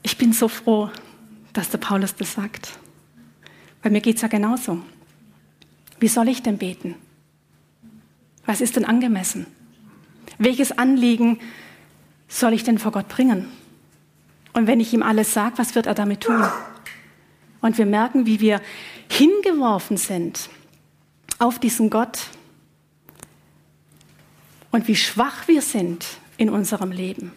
Ich 0.03 0.19
bin 0.19 0.33
so 0.33 0.49
froh, 0.49 0.91
dass 1.53 1.71
der 1.71 1.79
Paulus 1.79 2.15
das 2.17 2.33
sagt. 2.33 2.79
Bei 3.83 3.91
mir 3.91 4.01
geht 4.01 4.17
es 4.17 4.23
ja 4.23 4.29
genauso. 4.29 4.83
Wie 6.01 6.09
soll 6.09 6.29
ich 6.29 6.43
denn 6.43 6.59
beten? 6.59 6.95
Was 8.47 8.61
ist 8.61 8.77
denn 8.77 8.85
angemessen? 8.85 9.47
Welches 10.39 10.73
Anliegen 10.73 11.39
soll 12.29 12.53
ich 12.53 12.65
denn 12.65 12.79
vor 12.79 12.93
Gott 12.93 13.09
bringen? 13.09 13.49
Und 14.53 14.67
wenn 14.67 14.81
ich 14.81 14.93
ihm 14.93 15.03
alles 15.03 15.33
sage, 15.35 15.59
was 15.59 15.75
wird 15.75 15.87
er 15.87 15.95
damit 15.95 16.23
tun? 16.23 16.43
Und 17.61 17.79
wir 17.79 17.87
merken, 17.87 18.27
wie 18.27 18.41
wir 18.41 18.61
hingeworfen 19.11 19.97
sind 19.97 20.49
auf 21.39 21.59
diesen 21.59 21.91
Gott 21.91 22.19
und 24.71 24.87
wie 24.89 24.97
schwach 24.97 25.49
wir 25.49 25.63
sind 25.63 26.07
in 26.37 26.51
unserem 26.51 26.93
Leben. 26.93 27.33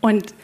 Und 0.00 0.34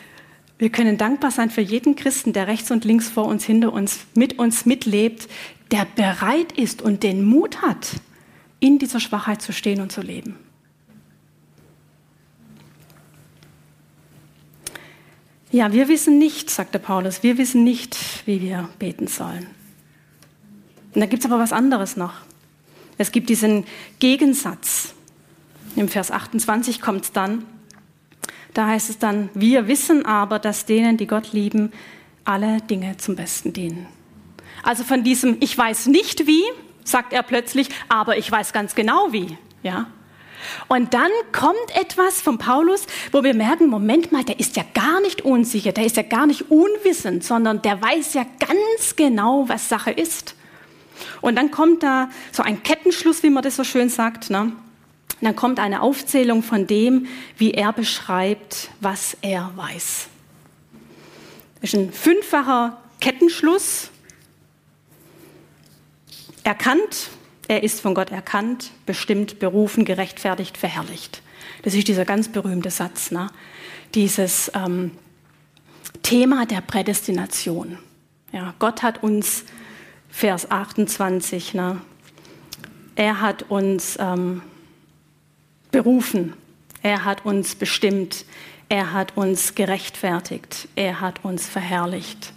wir 0.58 0.70
können 0.70 0.98
dankbar 0.98 1.30
sein 1.30 1.50
für 1.50 1.60
jeden 1.60 1.94
Christen, 1.94 2.32
der 2.32 2.48
rechts 2.48 2.70
und 2.70 2.84
links 2.84 3.08
vor 3.08 3.26
uns, 3.26 3.44
hinter 3.44 3.72
uns, 3.72 4.06
mit 4.14 4.38
uns 4.38 4.66
mitlebt, 4.66 5.28
der 5.70 5.84
bereit 5.84 6.52
ist 6.52 6.82
und 6.82 7.02
den 7.02 7.24
Mut 7.24 7.62
hat, 7.62 7.90
in 8.58 8.78
dieser 8.78 8.98
Schwachheit 8.98 9.40
zu 9.40 9.52
stehen 9.52 9.80
und 9.80 9.92
zu 9.92 10.00
leben. 10.00 10.36
Ja, 15.50 15.72
wir 15.72 15.88
wissen 15.88 16.18
nicht, 16.18 16.50
sagte 16.50 16.78
Paulus, 16.78 17.22
wir 17.22 17.38
wissen 17.38 17.64
nicht, 17.64 17.96
wie 18.26 18.42
wir 18.42 18.68
beten 18.78 19.06
sollen. 19.06 19.46
Und 20.94 21.00
da 21.00 21.06
gibt 21.06 21.24
es 21.24 21.30
aber 21.30 21.40
was 21.40 21.52
anderes 21.52 21.96
noch. 21.96 22.12
Es 22.98 23.12
gibt 23.12 23.30
diesen 23.30 23.64
Gegensatz. 23.98 24.94
Im 25.76 25.88
Vers 25.88 26.10
28 26.10 26.80
kommt 26.80 27.04
es 27.04 27.12
dann. 27.12 27.44
Da 28.52 28.66
heißt 28.66 28.90
es 28.90 28.98
dann, 28.98 29.30
wir 29.34 29.68
wissen 29.68 30.04
aber, 30.04 30.38
dass 30.38 30.66
denen, 30.66 30.96
die 30.96 31.06
Gott 31.06 31.32
lieben, 31.32 31.72
alle 32.24 32.60
Dinge 32.62 32.96
zum 32.98 33.16
Besten 33.16 33.52
dienen. 33.52 33.86
Also 34.62 34.84
von 34.84 35.04
diesem 35.04 35.36
Ich 35.40 35.56
weiß 35.56 35.86
nicht 35.86 36.26
wie, 36.26 36.42
sagt 36.84 37.12
er 37.12 37.22
plötzlich, 37.22 37.68
aber 37.88 38.18
ich 38.18 38.30
weiß 38.30 38.52
ganz 38.52 38.74
genau 38.74 39.12
wie. 39.12 39.38
Ja? 39.62 39.86
Und 40.68 40.94
dann 40.94 41.10
kommt 41.32 41.74
etwas 41.74 42.20
von 42.20 42.38
Paulus, 42.38 42.86
wo 43.12 43.22
wir 43.22 43.34
merken, 43.34 43.68
Moment 43.68 44.12
mal, 44.12 44.24
der 44.24 44.38
ist 44.38 44.56
ja 44.56 44.64
gar 44.74 45.00
nicht 45.00 45.22
unsicher, 45.22 45.72
der 45.72 45.84
ist 45.84 45.96
ja 45.96 46.02
gar 46.02 46.26
nicht 46.26 46.50
unwissend, 46.50 47.24
sondern 47.24 47.62
der 47.62 47.80
weiß 47.80 48.14
ja 48.14 48.24
ganz 48.38 48.96
genau, 48.96 49.48
was 49.48 49.68
Sache 49.68 49.90
ist. 49.90 50.34
Und 51.20 51.36
dann 51.36 51.50
kommt 51.50 51.82
da 51.82 52.10
so 52.32 52.42
ein 52.42 52.62
Kettenschluss, 52.62 53.22
wie 53.22 53.30
man 53.30 53.42
das 53.42 53.56
so 53.56 53.64
schön 53.64 53.88
sagt. 53.88 54.30
Ne? 54.30 54.52
Dann 55.20 55.36
kommt 55.36 55.58
eine 55.58 55.82
Aufzählung 55.82 56.42
von 56.42 56.66
dem, 56.66 57.06
wie 57.36 57.52
er 57.52 57.72
beschreibt, 57.72 58.70
was 58.80 59.16
er 59.20 59.50
weiß. 59.56 60.08
Das 61.60 61.74
ist 61.74 61.74
ein 61.74 61.92
fünffacher 61.92 62.78
Kettenschluss. 63.00 63.90
Erkannt, 66.44 67.10
er 67.48 67.62
ist 67.62 67.80
von 67.80 67.94
Gott 67.94 68.10
erkannt, 68.10 68.70
bestimmt, 68.84 69.38
berufen, 69.38 69.86
gerechtfertigt, 69.86 70.58
verherrlicht. 70.58 71.22
Das 71.62 71.74
ist 71.74 71.88
dieser 71.88 72.04
ganz 72.04 72.28
berühmte 72.28 72.70
Satz, 72.70 73.10
ne? 73.10 73.30
dieses 73.94 74.52
ähm, 74.54 74.92
Thema 76.02 76.44
der 76.44 76.60
Prädestination. 76.60 77.78
Ja, 78.32 78.54
Gott 78.58 78.82
hat 78.82 79.02
uns, 79.02 79.44
Vers 80.10 80.50
28, 80.50 81.54
ne? 81.54 81.80
er 82.94 83.20
hat 83.22 83.44
uns 83.48 83.96
ähm, 83.98 84.42
berufen, 85.70 86.34
er 86.82 87.04
hat 87.06 87.24
uns 87.24 87.54
bestimmt, 87.54 88.26
er 88.68 88.92
hat 88.92 89.16
uns 89.16 89.54
gerechtfertigt, 89.54 90.68
er 90.76 91.00
hat 91.00 91.24
uns 91.24 91.46
verherrlicht. 91.46 92.34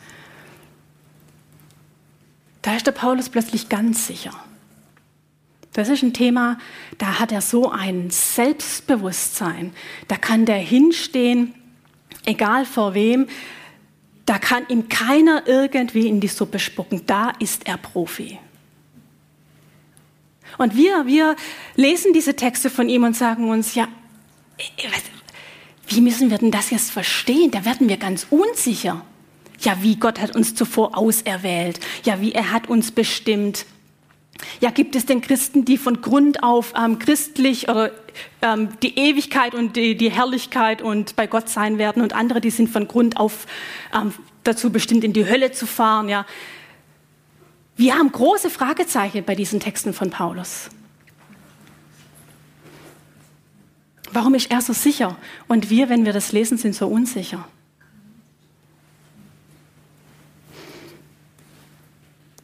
Da 2.62 2.76
ist 2.76 2.88
der 2.88 2.92
Paulus 2.94 3.30
plötzlich 3.30 3.68
ganz 3.68 4.08
sicher. 4.08 4.34
Das 5.74 5.88
ist 5.88 6.04
ein 6.04 6.14
Thema, 6.14 6.58
da 6.98 7.20
hat 7.20 7.32
er 7.32 7.42
so 7.42 7.70
ein 7.70 8.10
Selbstbewusstsein. 8.10 9.74
Da 10.08 10.18
kann 10.18 10.46
der 10.46 10.58
hinstehen, 10.58 11.54
egal 12.26 12.66
vor 12.66 12.94
wem. 12.94 13.28
Da 14.26 14.38
kann 14.38 14.68
ihm 14.68 14.90
keiner 14.90 15.44
irgendwie 15.48 16.08
in 16.08 16.20
die 16.20 16.28
Suppe 16.28 16.60
spucken. 16.60 17.04
Da 17.06 17.32
ist 17.40 17.68
er 17.68 17.78
Profi. 17.78 18.38
Und 20.58 20.76
wir, 20.76 21.08
wir 21.08 21.36
lesen 21.76 22.14
diese 22.14 22.36
Texte 22.36 22.70
von 22.70 22.90
ihm 22.90 23.04
und 23.04 23.16
sagen 23.16 23.50
uns, 23.50 23.74
ja, 23.74 23.88
wie 25.88 26.02
müssen 26.02 26.30
wir 26.30 26.38
denn 26.38 26.52
das 26.52 26.70
jetzt 26.70 26.92
verstehen? 26.92 27.52
Da 27.52 27.66
werden 27.66 27.90
wir 27.90 27.98
ganz 27.98 28.28
unsicher. 28.30 29.06
Ja, 29.62 29.82
wie 29.82 29.96
Gott 29.96 30.20
hat 30.20 30.36
uns 30.36 30.54
zuvor 30.54 30.98
auserwählt. 30.98 31.80
Ja, 32.04 32.20
wie 32.20 32.34
er 32.34 32.52
hat 32.52 32.68
uns 32.68 32.92
bestimmt. 32.92 33.66
Ja, 34.60 34.70
gibt 34.70 34.96
es 34.96 35.06
denn 35.06 35.22
Christen, 35.22 35.66
die 35.66 35.78
von 35.78 36.02
Grund 36.02 36.44
auf 36.44 36.74
ähm, 36.78 37.00
christlich 37.00 37.70
oder 37.70 37.92
ähm, 38.42 38.70
die 38.82 38.98
Ewigkeit 38.98 39.54
und 39.54 39.76
die, 39.76 39.96
die, 39.96 40.12
Herrlichkeit 40.12 40.82
und 40.82 41.16
bei 41.16 41.28
Gott 41.28 41.50
sein 41.50 41.78
werden 41.78 42.02
und 42.02 42.14
andere, 42.14 42.42
die 42.42 42.50
sind 42.50 42.70
von 42.70 42.88
Grund 42.88 43.18
auf 43.18 43.46
ähm, 43.94 44.14
dazu 44.44 44.72
bestimmt, 44.72 45.04
in 45.04 45.14
die 45.14 45.28
Hölle 45.28 45.52
zu 45.52 45.68
fahren? 45.68 46.10
Ja, 46.10 46.26
wir 47.76 47.96
haben 47.96 48.12
große 48.12 48.50
Fragezeichen 48.50 49.24
bei 49.24 49.36
diesen 49.36 49.60
Texten 49.60 49.94
von 49.94 50.10
Paulus. 50.10 50.70
Warum 54.14 54.36
ist 54.36 54.52
er 54.52 54.62
so 54.62 54.74
sicher 54.74 55.18
und 55.48 55.70
wir, 55.70 55.90
wenn 55.90 56.06
wir 56.06 56.14
das 56.14 56.32
lesen, 56.32 56.58
sind 56.58 56.76
so 56.76 56.88
unsicher? 56.88 57.48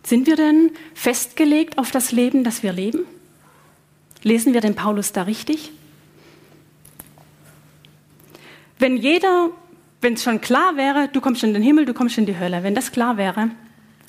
Sind 0.08 0.26
wir 0.26 0.38
denn 0.38 0.72
festgelegt 0.94 1.78
auf 1.78 1.92
das 1.92 2.14
Leben, 2.14 2.46
das 2.46 2.64
wir 2.64 2.72
leben? 2.72 3.00
Lesen 4.24 4.54
wir 4.54 4.62
den 4.62 4.74
Paulus 4.74 5.12
da 5.12 5.24
richtig? 5.24 5.74
Wenn 8.80 8.96
jeder, 8.96 9.50
wenn 10.00 10.14
es 10.14 10.24
schon 10.24 10.40
klar 10.40 10.78
wäre, 10.78 11.10
du 11.10 11.20
kommst 11.20 11.44
in 11.44 11.54
den 11.54 11.62
Himmel, 11.62 11.84
du 11.84 11.94
kommst 11.94 12.18
in 12.18 12.26
die 12.26 12.40
Hölle, 12.40 12.64
wenn 12.64 12.74
das 12.74 12.94
klar 12.94 13.18
wäre, 13.18 13.50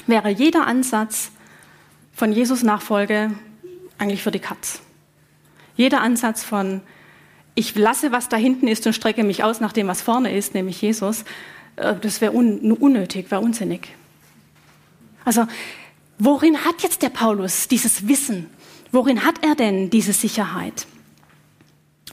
wäre 0.07 0.29
jeder 0.29 0.69
Ansatz 0.69 1.33
von 2.13 2.31
Jesus 2.31 2.63
Nachfolge 2.63 3.33
eigentlich 3.99 4.23
für 4.23 4.31
die 4.31 4.39
Katz. 4.39 4.81
Jeder 5.75 6.01
Ansatz 6.01 6.45
von 6.45 6.81
ich 7.57 7.75
lasse, 7.75 8.13
was 8.13 8.29
da 8.29 8.37
hinten 8.37 8.69
ist 8.69 8.87
und 8.87 8.93
strecke 8.93 9.25
mich 9.25 9.43
aus 9.43 9.59
nach 9.59 9.73
dem, 9.73 9.89
was 9.89 10.01
vorne 10.01 10.33
ist, 10.33 10.55
nämlich 10.55 10.81
Jesus, 10.81 11.25
äh, 11.75 11.97
das 12.01 12.21
wäre 12.21 12.31
un 12.31 12.71
unnötig, 12.71 13.33
wäre 13.33 13.41
unsinnig. 13.41 13.89
Also 15.25 15.45
Worin 16.19 16.65
hat 16.65 16.83
jetzt 16.83 17.03
der 17.03 17.11
Paulus 17.11 17.69
dieses 17.69 18.09
Wissen? 18.09 18.51
Worin 18.91 19.25
hat 19.25 19.45
er 19.45 19.55
denn 19.55 19.91
diese 19.91 20.13
Sicherheit? 20.13 20.87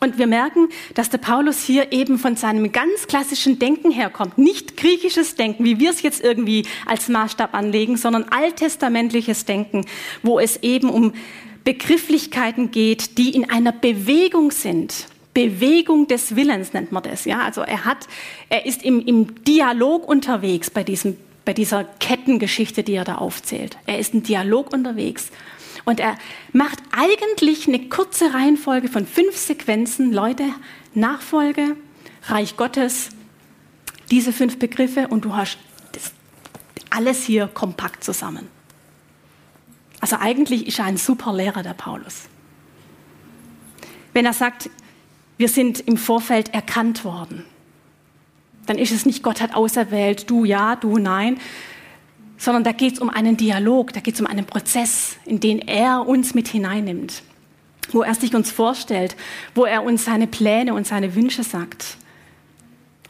Und 0.01 0.17
wir 0.17 0.27
merken, 0.27 0.67
dass 0.93 1.09
der 1.09 1.17
Paulus 1.17 1.63
hier 1.63 1.91
eben 1.91 2.19
von 2.19 2.35
seinem 2.35 2.71
ganz 2.71 3.07
klassischen 3.07 3.59
Denken 3.59 3.91
herkommt. 3.91 4.37
Nicht 4.37 4.77
griechisches 4.77 5.35
Denken, 5.35 5.63
wie 5.63 5.79
wir 5.79 5.89
es 5.89 6.01
jetzt 6.01 6.23
irgendwie 6.23 6.65
als 6.85 7.07
Maßstab 7.07 7.53
anlegen, 7.53 7.97
sondern 7.97 8.25
alttestamentliches 8.25 9.45
Denken, 9.45 9.85
wo 10.21 10.37
es 10.37 10.57
eben 10.57 10.89
um 10.89 11.13
Begrifflichkeiten 11.63 12.71
geht, 12.71 13.17
die 13.17 13.31
in 13.31 13.49
einer 13.49 13.71
Bewegung 13.71 14.51
sind. 14.51 15.07
Bewegung 15.33 16.07
des 16.07 16.35
Willens 16.35 16.73
nennt 16.73 16.91
man 16.91 17.03
das. 17.03 17.25
Ja, 17.25 17.39
also 17.39 17.61
er 17.61 17.85
hat, 17.85 18.07
er 18.49 18.65
ist 18.65 18.83
im, 18.83 19.03
im 19.05 19.43
Dialog 19.43 20.07
unterwegs 20.07 20.69
bei 20.69 20.83
diesem 20.83 21.17
bei 21.45 21.53
dieser 21.53 21.83
Kettengeschichte, 21.83 22.83
die 22.83 22.93
er 22.93 23.03
da 23.03 23.15
aufzählt. 23.15 23.77
Er 23.85 23.99
ist 23.99 24.13
im 24.13 24.23
Dialog 24.23 24.73
unterwegs. 24.73 25.29
Und 25.85 25.99
er 25.99 26.17
macht 26.51 26.79
eigentlich 26.91 27.67
eine 27.67 27.87
kurze 27.89 28.33
Reihenfolge 28.33 28.87
von 28.87 29.05
fünf 29.05 29.37
Sequenzen. 29.37 30.11
Leute, 30.11 30.43
Nachfolge, 30.95 31.77
Reich 32.23 32.57
Gottes, 32.57 33.09
diese 34.09 34.33
fünf 34.33 34.57
Begriffe 34.57 35.07
und 35.07 35.25
du 35.25 35.35
hast 35.35 35.57
alles 36.89 37.23
hier 37.23 37.47
kompakt 37.47 38.03
zusammen. 38.03 38.47
Also 39.99 40.17
eigentlich 40.17 40.67
ist 40.67 40.79
er 40.79 40.85
ein 40.85 40.97
super 40.97 41.33
Lehrer, 41.33 41.61
der 41.61 41.73
Paulus. 41.73 42.23
Wenn 44.13 44.25
er 44.25 44.33
sagt, 44.33 44.69
wir 45.37 45.49
sind 45.49 45.81
im 45.81 45.97
Vorfeld 45.97 46.53
erkannt 46.53 47.03
worden, 47.03 47.43
dann 48.65 48.77
ist 48.77 48.91
es 48.91 49.05
nicht, 49.05 49.23
Gott 49.23 49.41
hat 49.41 49.55
auserwählt, 49.55 50.29
du 50.29 50.45
ja, 50.45 50.75
du 50.75 50.97
nein, 50.97 51.39
sondern 52.37 52.63
da 52.63 52.71
geht 52.71 52.93
es 52.93 52.99
um 52.99 53.09
einen 53.09 53.37
Dialog, 53.37 53.93
da 53.93 53.99
geht 53.99 54.15
es 54.15 54.21
um 54.21 54.27
einen 54.27 54.45
Prozess, 54.45 55.17
in 55.25 55.39
den 55.39 55.59
er 55.59 56.07
uns 56.07 56.33
mit 56.33 56.47
hineinnimmt, 56.47 57.23
wo 57.91 58.01
er 58.01 58.13
sich 58.15 58.35
uns 58.35 58.51
vorstellt, 58.51 59.15
wo 59.53 59.65
er 59.65 59.83
uns 59.83 60.05
seine 60.05 60.27
Pläne 60.27 60.73
und 60.73 60.85
seine 60.85 61.15
Wünsche 61.15 61.43
sagt. 61.43 61.97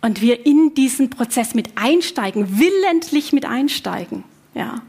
Und 0.02 0.22
wir 0.22 0.46
in 0.46 0.74
diesen 0.76 1.10
Prozess 1.10 1.56
mit 1.56 1.70
einsteigen, 1.76 2.60
willentlich 2.60 3.34
mit 3.34 3.46
einsteigen. 3.46 4.24
Ja. 4.54 4.82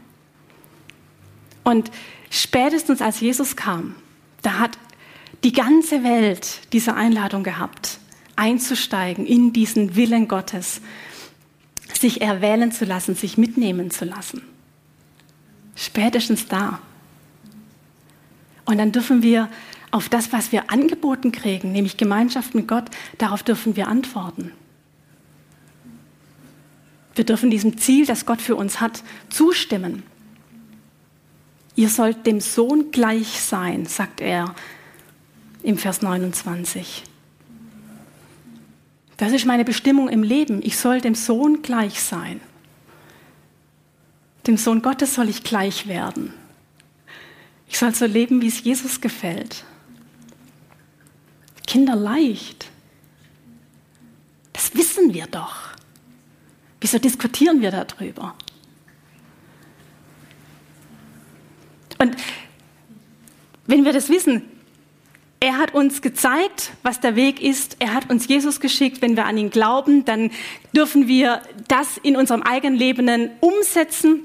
Und 1.63 1.89
spätestens 2.29 3.01
als 3.01 3.19
Jesus 3.19 3.55
kam, 3.55 3.95
da 4.43 4.59
hat 4.59 4.77
die 5.43 5.53
ganze 5.53 6.03
Welt 6.03 6.61
diese 6.71 6.93
Einladung 6.93 7.43
gehabt 7.43 7.99
einzusteigen 8.37 9.25
in 9.25 9.51
diesen 9.51 9.95
Willen 9.97 10.29
Gottes, 10.29 10.79
sich 11.93 12.21
erwählen 12.21 12.71
zu 12.71 12.85
lassen, 12.85 13.15
sich 13.15 13.37
mitnehmen 13.37 13.91
zu 13.91 14.05
lassen. 14.05 14.41
Spätestens 15.75 16.47
da. 16.47 16.79
Und 18.65 18.77
dann 18.77 18.91
dürfen 18.91 19.21
wir 19.21 19.49
auf 19.91 20.09
das, 20.09 20.31
was 20.31 20.51
wir 20.51 20.69
angeboten 20.71 21.31
kriegen, 21.31 21.71
nämlich 21.71 21.97
Gemeinschaft 21.97 22.55
mit 22.55 22.67
Gott, 22.67 22.85
darauf 23.17 23.43
dürfen 23.43 23.75
wir 23.75 23.87
antworten. 23.87 24.51
Wir 27.15 27.25
dürfen 27.25 27.49
diesem 27.49 27.77
Ziel, 27.77 28.05
das 28.05 28.25
Gott 28.25 28.41
für 28.41 28.55
uns 28.55 28.79
hat, 28.79 29.03
zustimmen. 29.29 30.03
Ihr 31.75 31.89
sollt 31.89 32.27
dem 32.27 32.41
Sohn 32.41 32.91
gleich 32.91 33.41
sein, 33.41 33.85
sagt 33.85 34.21
er 34.21 34.53
im 35.63 35.77
Vers 35.77 36.01
29. 36.01 37.03
Das 39.17 39.31
ist 39.31 39.45
meine 39.45 39.65
Bestimmung 39.65 40.09
im 40.09 40.21
Leben. 40.21 40.61
Ich 40.63 40.77
soll 40.77 41.01
dem 41.01 41.15
Sohn 41.15 41.63
gleich 41.63 42.01
sein. 42.01 42.39
Dem 44.45 44.57
Sohn 44.57 44.81
Gottes 44.81 45.15
soll 45.15 45.27
ich 45.27 45.43
gleich 45.43 45.87
werden. 45.87 46.33
Ich 47.67 47.79
soll 47.79 47.93
so 47.93 48.05
leben, 48.05 48.41
wie 48.41 48.47
es 48.47 48.63
Jesus 48.63 49.01
gefällt. 49.01 49.65
Kinder 51.65 51.95
leicht. 51.95 52.69
Das 54.53 54.73
wissen 54.75 55.13
wir 55.13 55.27
doch. 55.27 55.71
Wieso 56.79 56.99
diskutieren 56.99 57.61
wir 57.61 57.71
darüber? 57.71 58.35
Und 61.97 62.15
wenn 63.65 63.83
wir 63.83 63.91
das 63.93 64.09
wissen, 64.09 64.43
er 65.39 65.57
hat 65.57 65.73
uns 65.73 66.01
gezeigt, 66.01 66.71
was 66.81 66.99
der 66.99 67.15
Weg 67.15 67.41
ist. 67.41 67.77
Er 67.79 67.93
hat 67.93 68.09
uns 68.09 68.27
Jesus 68.27 68.59
geschickt. 68.59 69.01
Wenn 69.01 69.15
wir 69.15 69.25
an 69.25 69.37
ihn 69.37 69.51
glauben, 69.51 70.03
dann 70.03 70.31
dürfen 70.75 71.07
wir 71.07 71.41
das 71.67 71.97
in 71.97 72.15
unserem 72.15 72.41
eigenen 72.41 72.75
Leben 72.75 73.29
umsetzen. 73.39 74.21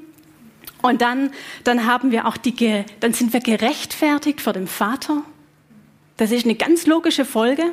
Und 0.81 1.02
dann, 1.02 1.31
dann 1.64 1.87
haben 1.87 2.11
wir 2.12 2.26
auch 2.26 2.37
die, 2.37 2.85
dann 3.00 3.12
sind 3.12 3.33
wir 3.33 3.40
gerechtfertigt 3.40 4.40
vor 4.40 4.52
dem 4.52 4.66
Vater. 4.66 5.23
Das 6.16 6.33
ist 6.33 6.45
eine 6.45 6.54
ganz 6.54 6.87
logische 6.87 7.25
Folge. 7.25 7.73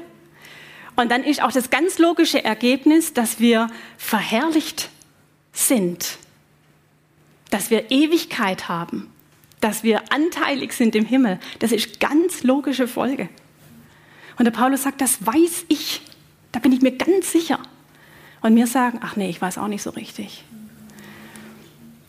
Und 0.96 1.10
dann 1.10 1.24
ist 1.24 1.42
auch 1.42 1.52
das 1.52 1.70
ganz 1.70 1.98
logische 1.98 2.44
Ergebnis, 2.44 3.14
dass 3.14 3.40
wir 3.40 3.70
verherrlicht 3.98 4.90
sind, 5.54 6.18
dass 7.52 7.70
wir 7.70 7.90
Ewigkeit 7.90 8.68
haben, 8.68 9.10
dass 9.62 9.84
wir 9.84 10.12
anteilig 10.12 10.74
sind 10.74 10.96
im 10.96 11.06
Himmel. 11.06 11.40
Das 11.60 11.72
ist 11.72 12.00
ganz 12.00 12.44
logische 12.44 12.88
Folge. 12.88 13.30
Und 14.38 14.46
der 14.46 14.52
Paulus 14.52 14.84
sagt, 14.84 15.02
das 15.02 15.26
weiß 15.26 15.66
ich, 15.68 16.02
da 16.52 16.60
bin 16.60 16.72
ich 16.72 16.82
mir 16.82 16.94
ganz 16.94 17.32
sicher. 17.32 17.60
Und 18.42 18.54
mir 18.54 18.68
sagen, 18.68 19.00
ach 19.04 19.18
nee, 19.18 19.30
ich 19.30 19.42
weiß 19.42 19.58
auch 19.58 19.68
nicht 19.68 19.84
so 19.84 19.90
richtig. 19.90 20.46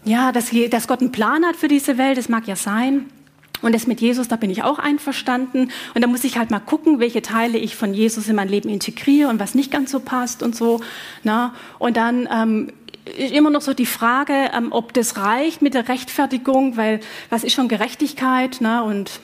Ja, 0.04 0.32
dass, 0.32 0.50
dass 0.70 0.86
Gott 0.86 1.00
einen 1.00 1.12
Plan 1.12 1.44
hat 1.44 1.56
für 1.56 1.68
diese 1.68 1.98
Welt, 1.98 2.18
das 2.18 2.28
mag 2.28 2.46
ja 2.46 2.56
sein. 2.56 3.06
Und 3.62 3.74
das 3.74 3.86
mit 3.86 4.00
Jesus, 4.00 4.28
da 4.28 4.36
bin 4.36 4.48
ich 4.48 4.62
auch 4.62 4.78
einverstanden. 4.78 5.70
Und 5.94 6.02
da 6.02 6.06
muss 6.06 6.24
ich 6.24 6.38
halt 6.38 6.50
mal 6.50 6.60
gucken, 6.60 6.98
welche 6.98 7.20
Teile 7.20 7.58
ich 7.58 7.76
von 7.76 7.92
Jesus 7.92 8.28
in 8.28 8.36
mein 8.36 8.48
Leben 8.48 8.70
integriere 8.70 9.28
und 9.28 9.38
was 9.38 9.54
nicht 9.54 9.70
ganz 9.70 9.90
so 9.90 10.00
passt 10.00 10.42
und 10.42 10.56
so. 10.56 10.80
Na? 11.24 11.54
Und 11.78 11.96
dann 11.96 12.26
ähm, 12.32 12.72
ist 13.04 13.32
immer 13.32 13.50
noch 13.50 13.62
so 13.62 13.74
die 13.74 13.86
Frage, 13.86 14.50
ähm, 14.54 14.72
ob 14.72 14.92
das 14.92 15.16
reicht 15.16 15.62
mit 15.62 15.74
der 15.74 15.88
Rechtfertigung, 15.88 16.76
weil 16.76 17.00
was 17.28 17.44
ist 17.44 17.54
schon 17.54 17.68
Gerechtigkeit? 17.68 18.58
Na? 18.60 18.82
Und, 18.82 19.20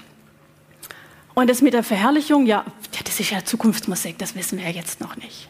und 1.35 1.51
das 1.51 1.63
mit 1.63 1.75
der 1.75 1.83
Verherrlichung, 1.83 2.47
ja, 2.47 2.65
ja, 2.95 3.01
das 3.05 3.21
ist 3.21 3.31
ja 3.31 3.45
Zukunftsmusik, 3.45 4.19
das 4.19 4.35
wissen 4.35 4.59
wir 4.59 4.71
jetzt 4.71 5.01
noch 5.01 5.17
nicht. 5.17 5.49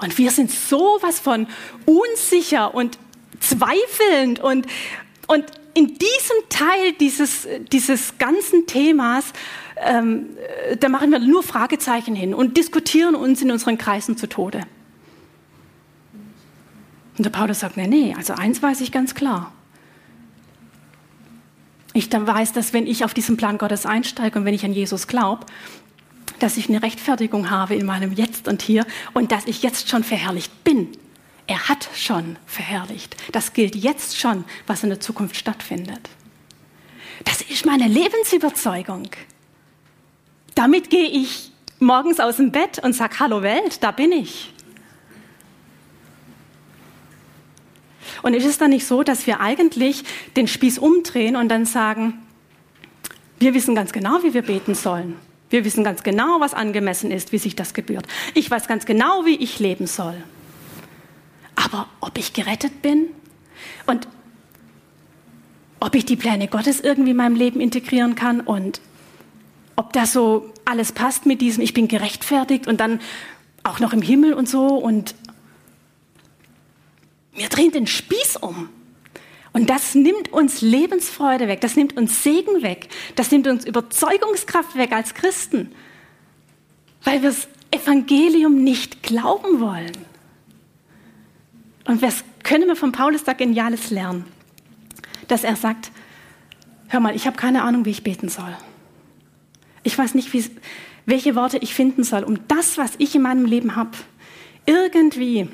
Und 0.00 0.16
wir 0.16 0.30
sind 0.30 0.50
sowas 0.50 1.18
von 1.18 1.48
unsicher 1.84 2.72
und 2.74 2.98
zweifelnd 3.40 4.38
und, 4.38 4.66
und 5.26 5.44
in 5.74 5.86
diesem 5.86 6.48
Teil 6.48 6.92
dieses, 6.98 7.46
dieses 7.72 8.18
ganzen 8.18 8.66
Themas, 8.66 9.32
ähm, 9.76 10.26
da 10.78 10.88
machen 10.88 11.10
wir 11.10 11.18
nur 11.18 11.42
Fragezeichen 11.42 12.14
hin 12.14 12.34
und 12.34 12.56
diskutieren 12.56 13.14
uns 13.14 13.42
in 13.42 13.50
unseren 13.50 13.78
Kreisen 13.78 14.16
zu 14.16 14.28
Tode. 14.28 14.62
Und 17.18 17.24
der 17.24 17.30
Paulus 17.30 17.60
sagt, 17.60 17.76
nee, 17.76 17.86
nee, 17.86 18.14
also 18.16 18.32
eins 18.32 18.62
weiß 18.62 18.80
ich 18.80 18.92
ganz 18.92 19.14
klar. 19.14 19.52
Ich 21.92 22.08
dann 22.08 22.26
weiß, 22.26 22.52
dass 22.52 22.72
wenn 22.72 22.86
ich 22.86 23.04
auf 23.04 23.12
diesen 23.12 23.36
Plan 23.36 23.58
Gottes 23.58 23.84
einsteige 23.84 24.38
und 24.38 24.44
wenn 24.44 24.54
ich 24.54 24.64
an 24.64 24.72
Jesus 24.72 25.08
glaube, 25.08 25.44
dass 26.38 26.56
ich 26.56 26.68
eine 26.68 26.82
Rechtfertigung 26.82 27.50
habe 27.50 27.74
in 27.74 27.84
meinem 27.84 28.12
Jetzt 28.12 28.46
und 28.46 28.62
Hier 28.62 28.86
und 29.14 29.32
dass 29.32 29.46
ich 29.46 29.62
jetzt 29.62 29.88
schon 29.88 30.04
verherrlicht 30.04 30.64
bin 30.64 30.88
er 31.48 31.68
hat 31.68 31.88
schon 31.94 32.36
verherrlicht. 32.46 33.16
Das 33.32 33.54
gilt 33.54 33.74
jetzt 33.74 34.18
schon, 34.18 34.44
was 34.66 34.82
in 34.84 34.90
der 34.90 35.00
Zukunft 35.00 35.34
stattfindet. 35.34 36.10
Das 37.24 37.40
ist 37.40 37.66
meine 37.66 37.88
Lebensüberzeugung. 37.88 39.08
Damit 40.54 40.90
gehe 40.90 41.08
ich 41.08 41.50
morgens 41.80 42.20
aus 42.20 42.36
dem 42.36 42.52
Bett 42.52 42.78
und 42.84 42.92
sage, 42.92 43.18
hallo 43.18 43.42
Welt, 43.42 43.82
da 43.82 43.92
bin 43.92 44.12
ich. 44.12 44.52
Und 48.22 48.34
ist 48.34 48.46
es 48.46 48.58
dann 48.58 48.70
nicht 48.70 48.86
so, 48.86 49.02
dass 49.02 49.26
wir 49.26 49.40
eigentlich 49.40 50.04
den 50.36 50.48
Spieß 50.48 50.78
umdrehen 50.78 51.36
und 51.36 51.48
dann 51.48 51.66
sagen, 51.66 52.14
wir 53.38 53.54
wissen 53.54 53.74
ganz 53.74 53.92
genau, 53.92 54.22
wie 54.22 54.34
wir 54.34 54.42
beten 54.42 54.74
sollen. 54.74 55.16
Wir 55.50 55.64
wissen 55.64 55.84
ganz 55.84 56.02
genau, 56.02 56.40
was 56.40 56.54
angemessen 56.54 57.10
ist, 57.10 57.32
wie 57.32 57.38
sich 57.38 57.56
das 57.56 57.72
gebührt. 57.72 58.06
Ich 58.34 58.50
weiß 58.50 58.66
ganz 58.66 58.84
genau, 58.84 59.24
wie 59.24 59.36
ich 59.36 59.58
leben 59.58 59.86
soll. 59.86 60.16
Aber 61.56 61.88
ob 62.00 62.18
ich 62.18 62.32
gerettet 62.32 62.82
bin 62.82 63.06
und 63.86 64.06
ob 65.80 65.94
ich 65.94 66.04
die 66.04 66.16
Pläne 66.16 66.48
Gottes 66.48 66.80
irgendwie 66.80 67.12
in 67.12 67.16
meinem 67.16 67.36
Leben 67.36 67.60
integrieren 67.60 68.14
kann 68.14 68.40
und 68.40 68.80
ob 69.76 69.92
das 69.92 70.12
so 70.12 70.52
alles 70.64 70.92
passt 70.92 71.24
mit 71.24 71.40
diesem, 71.40 71.62
ich 71.62 71.72
bin 71.72 71.88
gerechtfertigt 71.88 72.66
und 72.66 72.80
dann 72.80 73.00
auch 73.62 73.80
noch 73.80 73.92
im 73.92 74.02
Himmel 74.02 74.34
und 74.34 74.48
so 74.48 74.66
und 74.66 75.14
wir 77.38 77.48
drehen 77.48 77.72
den 77.72 77.86
Spieß 77.86 78.36
um. 78.36 78.68
Und 79.52 79.70
das 79.70 79.94
nimmt 79.94 80.32
uns 80.32 80.60
Lebensfreude 80.60 81.48
weg, 81.48 81.60
das 81.60 81.74
nimmt 81.74 81.96
uns 81.96 82.22
Segen 82.22 82.62
weg, 82.62 82.88
das 83.16 83.30
nimmt 83.30 83.46
uns 83.48 83.64
Überzeugungskraft 83.64 84.76
weg 84.76 84.92
als 84.92 85.14
Christen, 85.14 85.72
weil 87.02 87.22
wir 87.22 87.30
das 87.30 87.48
Evangelium 87.70 88.62
nicht 88.62 89.02
glauben 89.02 89.60
wollen. 89.60 89.92
Und 91.86 92.02
was 92.02 92.22
können 92.42 92.68
wir 92.68 92.76
von 92.76 92.92
Paulus 92.92 93.24
da 93.24 93.32
Geniales 93.32 93.90
lernen? 93.90 94.26
Dass 95.26 95.44
er 95.44 95.56
sagt, 95.56 95.90
hör 96.88 97.00
mal, 97.00 97.16
ich 97.16 97.26
habe 97.26 97.36
keine 97.36 97.62
Ahnung, 97.62 97.84
wie 97.84 97.90
ich 97.90 98.04
beten 98.04 98.28
soll. 98.28 98.54
Ich 99.82 99.96
weiß 99.96 100.14
nicht, 100.14 100.30
welche 101.06 101.34
Worte 101.34 101.58
ich 101.58 101.74
finden 101.74 102.04
soll, 102.04 102.24
um 102.24 102.46
das, 102.48 102.76
was 102.76 102.92
ich 102.98 103.14
in 103.14 103.22
meinem 103.22 103.46
Leben 103.46 103.74
habe, 103.74 103.92
irgendwie 104.66 105.48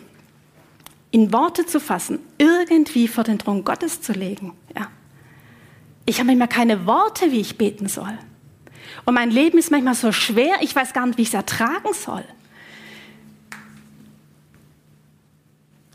in 1.15 1.33
Worte 1.33 1.65
zu 1.65 1.79
fassen, 1.79 2.19
irgendwie 2.39 3.07
vor 3.07 3.23
den 3.23 3.39
Thron 3.39 3.63
Gottes 3.63 4.01
zu 4.01 4.13
legen. 4.13 4.53
Ja. 4.77 4.89
Ich 6.07 6.19
habe 6.19 6.27
manchmal 6.27 6.49
keine 6.49 6.87
Worte, 6.87 7.31
wie 7.31 7.41
ich 7.41 7.57
beten 7.57 7.87
soll. 7.87 8.19
Und 9.05 9.15
mein 9.15 9.31
Leben 9.31 9.57
ist 9.57 9.71
manchmal 9.71 9.95
so 9.95 10.11
schwer, 10.11 10.57
ich 10.61 10.75
weiß 10.75 10.93
gar 10.93 11.07
nicht, 11.07 11.17
wie 11.17 11.23
ich 11.23 11.29
es 11.29 11.35
ertragen 11.35 11.95
soll. 11.95 12.25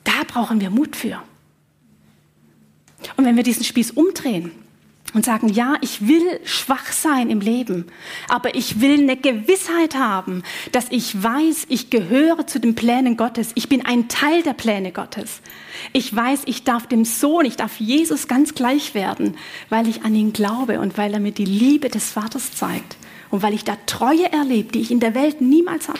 Da 0.06 0.24
brauchen 0.26 0.62
wir 0.62 0.70
Mut 0.70 0.96
für. 0.96 1.22
Und 3.18 3.26
wenn 3.26 3.36
wir 3.36 3.44
diesen 3.44 3.66
Spieß 3.66 3.92
umdrehen 3.92 4.54
und 5.14 5.26
sagen, 5.26 5.50
ja, 5.50 5.76
ich 5.82 6.08
will 6.08 6.40
schwach 6.44 6.92
sein 6.92 7.30
im 7.30 7.42
Leben, 7.42 7.86
aber 8.28 8.56
ich 8.56 8.82
will 8.82 9.00
eine 9.00 9.18
Gewissheit 9.18 9.96
haben, 9.96 10.44
dass 10.72 10.88
ich 10.90 11.22
weiß, 11.22 11.66
ich 11.70 11.90
gehöre 11.90 12.46
zu 12.48 12.60
den 12.60 12.76
Plänen 12.76 13.18
Gottes. 13.18 13.52
Ich 13.56 13.70
bin 13.70 13.86
ein 13.86 14.08
Teil 14.08 14.44
der 14.44 14.54
Pläne 14.54 14.92
Gottes. 14.92 15.42
Ich 15.94 16.16
weiß, 16.16 16.44
ich 16.46 16.64
darf 16.64 16.88
dem 16.88 17.06
Sohn, 17.06 17.46
ich 17.46 17.56
darf 17.56 17.80
Jesus 17.80 18.28
ganz 18.28 18.54
gleich 18.54 18.94
werden, 18.94 19.36
weil 19.70 19.88
ich 19.88 20.04
an 20.04 20.14
ihn 20.14 20.34
glaube 20.34 20.80
und 20.80 20.98
weil 20.98 21.14
er 21.14 21.20
mir 21.20 21.32
die 21.32 21.46
Liebe 21.46 21.90
des 21.90 22.12
Vaters 22.12 22.52
zeigt 22.52 22.98
und 23.32 23.42
weil 23.42 23.54
ich 23.54 23.64
da 23.64 23.78
Treue 23.86 24.32
erlebe, 24.32 24.72
die 24.72 24.82
ich 24.82 24.92
in 24.92 25.00
der 25.00 25.16
Welt 25.16 25.42
niemals 25.42 25.88
habe. 25.88 26.00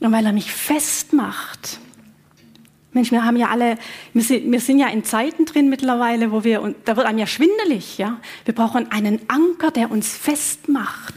Und 0.00 0.12
weil 0.12 0.24
er 0.24 0.32
mich 0.32 0.50
festmacht 0.50 1.78
Mensch, 2.92 3.12
wir 3.12 3.24
haben 3.24 3.36
ja 3.36 3.48
alle, 3.48 3.78
wir 4.12 4.22
sind, 4.22 4.50
wir 4.50 4.60
sind, 4.60 4.78
ja 4.78 4.88
in 4.88 5.04
Zeiten 5.04 5.44
drin 5.44 5.68
mittlerweile, 5.68 6.32
wo 6.32 6.42
wir, 6.42 6.60
und 6.60 6.76
da 6.86 6.96
wird 6.96 7.06
einem 7.06 7.18
ja 7.18 7.26
schwindelig, 7.26 7.98
ja. 7.98 8.18
Wir 8.44 8.54
brauchen 8.54 8.90
einen 8.90 9.20
Anker, 9.28 9.70
der 9.70 9.90
uns 9.90 10.16
festmacht. 10.16 11.14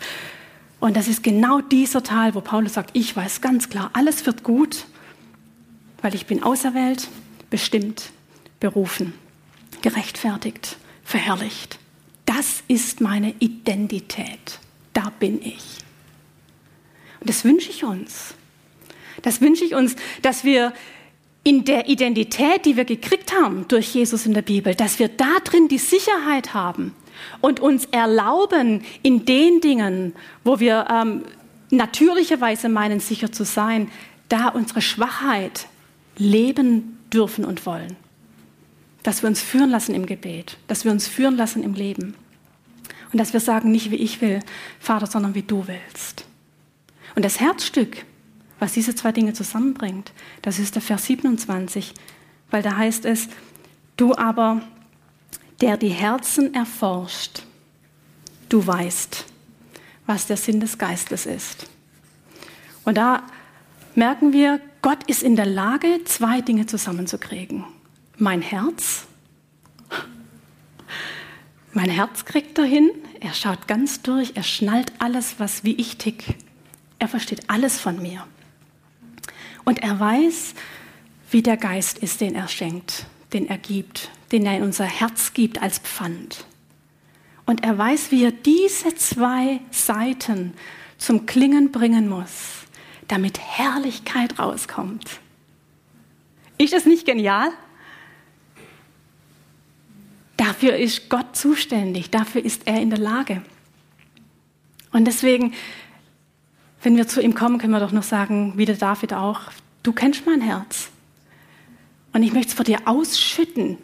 Und 0.80 0.96
das 0.96 1.08
ist 1.08 1.24
genau 1.24 1.62
dieser 1.62 2.04
Teil, 2.04 2.36
wo 2.36 2.42
Paulus 2.42 2.74
sagt, 2.74 2.92
ich 2.94 3.16
weiß 3.16 3.42
ganz 3.42 3.70
klar, 3.70 3.90
alles 3.94 4.26
wird 4.26 4.44
gut, 4.44 4.86
weil 6.02 6.14
ich 6.14 6.28
bin 6.28 6.44
auserwählt, 6.44 7.08
bestimmt, 7.50 8.12
berufen, 8.60 9.14
gerechtfertigt, 9.82 10.78
verherrlicht. 11.04 11.80
Das 12.26 12.64
ist 12.68 13.02
meine 13.02 13.34
Identität. 13.40 14.60
Da 14.94 15.12
bin 15.20 15.42
ich. 15.42 15.80
Und 17.20 17.30
das 17.30 17.44
wünsche 17.44 17.70
ich 17.70 17.84
uns. 17.84 18.36
Das 19.22 19.42
wünsche 19.42 19.64
ich 19.66 19.76
uns, 19.76 19.96
dass 20.22 20.44
wir 20.44 20.74
in 21.44 21.66
der 21.66 21.90
Identität, 21.90 22.66
die 22.66 22.78
wir 22.78 22.86
gekriegt 22.86 23.34
haben 23.34 23.68
durch 23.68 23.94
Jesus 23.94 24.26
in 24.26 24.34
der 24.34 24.42
Bibel, 24.42 24.76
dass 24.76 25.00
wir 25.00 25.10
da 25.10 25.40
drin 25.44 25.68
die 25.68 25.78
Sicherheit 25.78 26.54
haben 26.54 26.94
und 27.42 27.60
uns 27.60 27.86
erlauben, 27.86 28.84
in 29.02 29.26
den 29.26 29.60
Dingen, 29.60 30.14
wo 30.44 30.60
wir 30.60 30.88
ähm, 30.90 31.24
natürlicherweise 31.70 32.70
meinen, 32.70 33.00
sicher 33.00 33.32
zu 33.32 33.44
sein, 33.44 33.92
da 34.30 34.48
unsere 34.48 34.82
Schwachheit 34.82 35.68
leben 36.18 36.98
dürfen 37.12 37.46
und 37.46 37.66
wollen. 37.66 37.96
Dass 39.04 39.22
wir 39.22 39.28
uns 39.28 39.42
führen 39.42 39.70
lassen 39.70 39.94
im 39.94 40.06
Gebet, 40.06 40.58
dass 40.68 40.86
wir 40.86 40.92
uns 40.92 41.08
führen 41.08 41.36
lassen 41.36 41.62
im 41.62 41.74
Leben. 41.74 42.16
Und 43.12 43.20
dass 43.20 43.34
wir 43.34 43.42
sagen, 43.42 43.72
nicht 43.72 43.92
wie 43.92 43.98
ich 43.98 44.22
will, 44.22 44.40
Vater, 44.80 45.08
sondern 45.08 45.36
wie 45.36 45.44
du 45.44 45.68
willst. 45.68 46.26
Und 47.16 47.24
das 47.24 47.40
Herzstück, 47.40 48.06
was 48.64 48.72
diese 48.72 48.96
zwei 48.96 49.12
Dinge 49.12 49.34
zusammenbringt, 49.34 50.14
das 50.42 50.58
ist 50.58 50.76
der 50.76 50.82
Vers 50.82 51.08
27, 51.08 51.94
weil 52.50 52.64
da 52.64 52.78
heißt 52.78 53.04
es, 53.04 53.28
du 53.98 54.16
aber, 54.16 54.62
der 55.60 55.76
die 55.76 55.90
Herzen 55.90 56.54
erforscht, 56.54 57.44
du 58.48 58.66
weißt, 58.66 59.26
was 60.06 60.28
der 60.28 60.38
Sinn 60.38 60.62
des 60.62 60.78
Geistes 60.78 61.26
ist. 61.26 61.68
Und 62.86 62.96
da 62.96 63.24
merken 63.96 64.32
wir, 64.32 64.62
Gott 64.82 65.04
ist 65.08 65.24
in 65.24 65.36
der 65.36 65.46
Lage, 65.46 66.00
zwei 66.06 66.40
Dinge 66.40 66.66
zusammenzukriegen. 66.66 67.66
Mein 68.18 68.42
Herz, 68.42 69.08
mein 71.74 71.90
Herz 71.90 72.24
kriegt 72.24 72.58
er 72.58 72.64
hin, 72.64 72.92
er 73.20 73.34
schaut 73.34 73.68
ganz 73.68 74.04
durch, 74.04 74.32
er 74.36 74.44
schnallt 74.44 74.94
alles, 75.00 75.36
was 75.38 75.66
wie 75.66 75.76
ich 75.76 75.98
tick. 75.98 76.24
Er 76.98 77.10
versteht 77.10 77.50
alles 77.50 77.78
von 77.78 78.02
mir. 78.02 78.26
Und 79.66 79.80
er 79.80 80.00
weiß, 80.00 80.54
wie 81.32 81.42
der 81.42 81.58
Geist 81.58 81.98
ist, 81.98 82.22
den 82.22 82.36
er 82.36 82.48
schenkt, 82.48 83.06
den 83.32 83.48
er 83.48 83.58
gibt, 83.58 84.10
den 84.32 84.46
er 84.46 84.58
in 84.58 84.64
unser 84.64 84.86
Herz 84.86 85.34
gibt 85.34 85.62
als 85.62 85.80
Pfand. 85.80 86.46
Und 87.46 87.64
er 87.64 87.78
weiß, 87.78 88.12
wie 88.12 88.24
er 88.24 88.32
diese 88.32 88.96
zwei 88.96 89.60
Seiten 89.72 90.54
zum 90.98 91.26
Klingen 91.26 91.72
bringen 91.72 92.08
muss 92.08 92.64
damit 93.08 93.40
Herrlichkeit 93.40 94.40
rauskommt. 94.40 95.20
Ist 96.58 96.74
das 96.74 96.86
nicht 96.86 97.06
genial? 97.06 97.50
Dafür 100.38 100.76
ist 100.76 101.10
Gott 101.10 101.36
zuständig, 101.36 102.10
dafür 102.10 102.44
ist 102.44 102.64
er 102.66 102.82
in 102.82 102.90
der 102.90 103.00
Lage. 103.00 103.44
Und 104.92 105.06
deswegen, 105.06 105.54
wenn 106.84 106.98
wir 106.98 107.08
zu 107.08 107.22
ihm 107.22 107.34
kommen, 107.34 107.58
können 107.58 107.74
wir 107.74 107.80
doch 107.80 107.92
noch 107.92 108.04
sagen, 108.04 108.54
wie 108.56 108.66
der 108.66 108.76
David 108.76 109.14
auch, 109.14 109.42
du 109.82 109.92
kennst 109.92 110.26
mein 110.26 110.42
Herz. 110.42 110.90
Und 112.14 112.24
ich 112.24 112.34
möchte 112.34 112.50
es 112.50 112.54
vor 112.54 112.66
dir 112.66 112.80
ausschütten. 112.86 113.78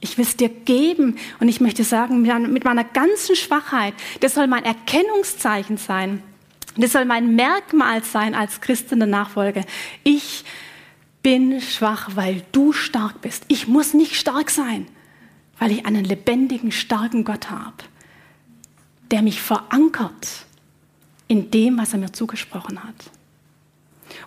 Ich 0.00 0.18
will 0.18 0.24
es 0.24 0.36
dir 0.36 0.48
geben 0.48 1.16
und 1.40 1.48
ich 1.48 1.60
möchte 1.60 1.84
sagen, 1.84 2.22
mit 2.52 2.64
meiner 2.64 2.84
ganzen 2.84 3.36
Schwachheit, 3.36 3.94
das 4.20 4.34
soll 4.34 4.48
mein 4.48 4.64
Erkennungszeichen 4.64 5.76
sein 5.76 6.22
das 6.76 6.92
soll 6.92 7.04
mein 7.04 7.34
Merkmal 7.36 8.02
sein 8.02 8.34
als 8.34 8.60
Christin 8.60 8.98
der 8.98 9.08
Nachfolge. 9.08 9.64
Ich 10.04 10.44
bin 11.22 11.60
schwach, 11.60 12.10
weil 12.14 12.42
du 12.52 12.72
stark 12.72 13.20
bist. 13.20 13.44
Ich 13.48 13.68
muss 13.68 13.94
nicht 13.94 14.16
stark 14.16 14.50
sein, 14.50 14.86
weil 15.58 15.70
ich 15.70 15.86
einen 15.86 16.04
lebendigen, 16.04 16.72
starken 16.72 17.24
Gott 17.24 17.50
habe, 17.50 17.76
der 19.10 19.22
mich 19.22 19.42
verankert 19.42 20.46
in 21.32 21.50
dem, 21.50 21.78
was 21.78 21.94
er 21.94 21.98
mir 21.98 22.12
zugesprochen 22.12 22.84
hat. 22.84 22.94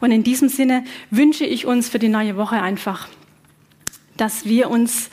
Und 0.01 0.11
in 0.11 0.23
diesem 0.23 0.49
Sinne 0.49 0.83
wünsche 1.11 1.45
ich 1.45 1.67
uns 1.67 1.87
für 1.87 1.99
die 1.99 2.09
neue 2.09 2.35
Woche 2.35 2.59
einfach, 2.59 3.07
dass 4.17 4.45
wir 4.45 4.71
uns 4.71 5.11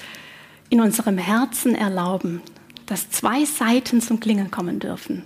in 0.71 0.81
unserem 0.81 1.19
Herzen 1.19 1.75
erlauben, 1.75 2.41
dass 2.87 3.11
zwei 3.11 3.45
Seiten 3.45 4.01
zum 4.01 4.21
Klingen 4.21 4.51
kommen 4.51 4.79
dürfen. 4.79 5.23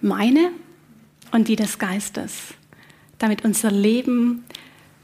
Meine 0.00 0.50
und 1.30 1.46
die 1.46 1.54
des 1.54 1.78
Geistes, 1.78 2.54
damit 3.18 3.44
unser 3.44 3.70
Leben 3.70 4.44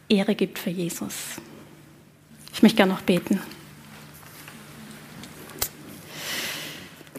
Ehre 0.09 0.35
gibt 0.35 0.59
für 0.59 0.71
Jesus. 0.71 1.41
Ich 2.53 2.63
möchte 2.63 2.79
gerne 2.79 2.95
noch 2.95 3.03
beten. 3.03 3.41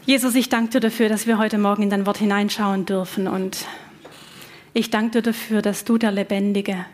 Jesus, 0.06 0.36
ich 0.36 0.50
danke 0.50 0.72
dir 0.72 0.80
dafür, 0.80 1.10
dass 1.10 1.28
wir 1.28 1.38
heute 1.38 1.58
Morgen 1.58 1.84
in 1.84 1.90
dein 1.90 2.06
Wort 2.06 2.18
hineinschauen 2.18 2.86
dürfen. 2.86 3.28
Und 3.28 3.66
ich 4.74 4.90
danke 4.90 5.22
dir 5.22 5.22
dafür, 5.22 5.62
dass 5.62 5.86
du, 5.86 5.98
der 5.98 6.12
Lebendige, 6.12 6.86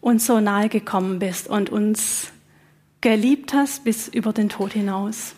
uns 0.00 0.26
so 0.26 0.40
nahe 0.40 0.68
gekommen 0.68 1.18
bist 1.18 1.48
und 1.48 1.70
uns 1.70 2.32
geliebt 3.00 3.54
hast 3.54 3.84
bis 3.84 4.08
über 4.08 4.32
den 4.32 4.48
Tod 4.48 4.72
hinaus. 4.72 5.34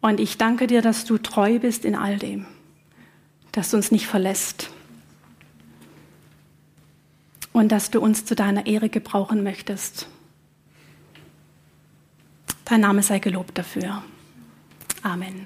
Und 0.00 0.18
ich 0.18 0.38
danke 0.38 0.66
dir, 0.66 0.82
dass 0.82 1.04
du 1.04 1.18
treu 1.18 1.58
bist 1.58 1.84
in 1.84 1.94
all 1.94 2.18
dem 2.18 2.46
dass 3.52 3.70
du 3.70 3.76
uns 3.76 3.92
nicht 3.92 4.06
verlässt 4.06 4.70
und 7.52 7.70
dass 7.70 7.90
du 7.90 8.00
uns 8.00 8.24
zu 8.24 8.34
deiner 8.34 8.66
Ehre 8.66 8.88
gebrauchen 8.88 9.42
möchtest. 9.42 10.08
Dein 12.64 12.80
Name 12.80 13.02
sei 13.02 13.18
gelobt 13.18 13.58
dafür. 13.58 14.02
Amen. 15.04 15.40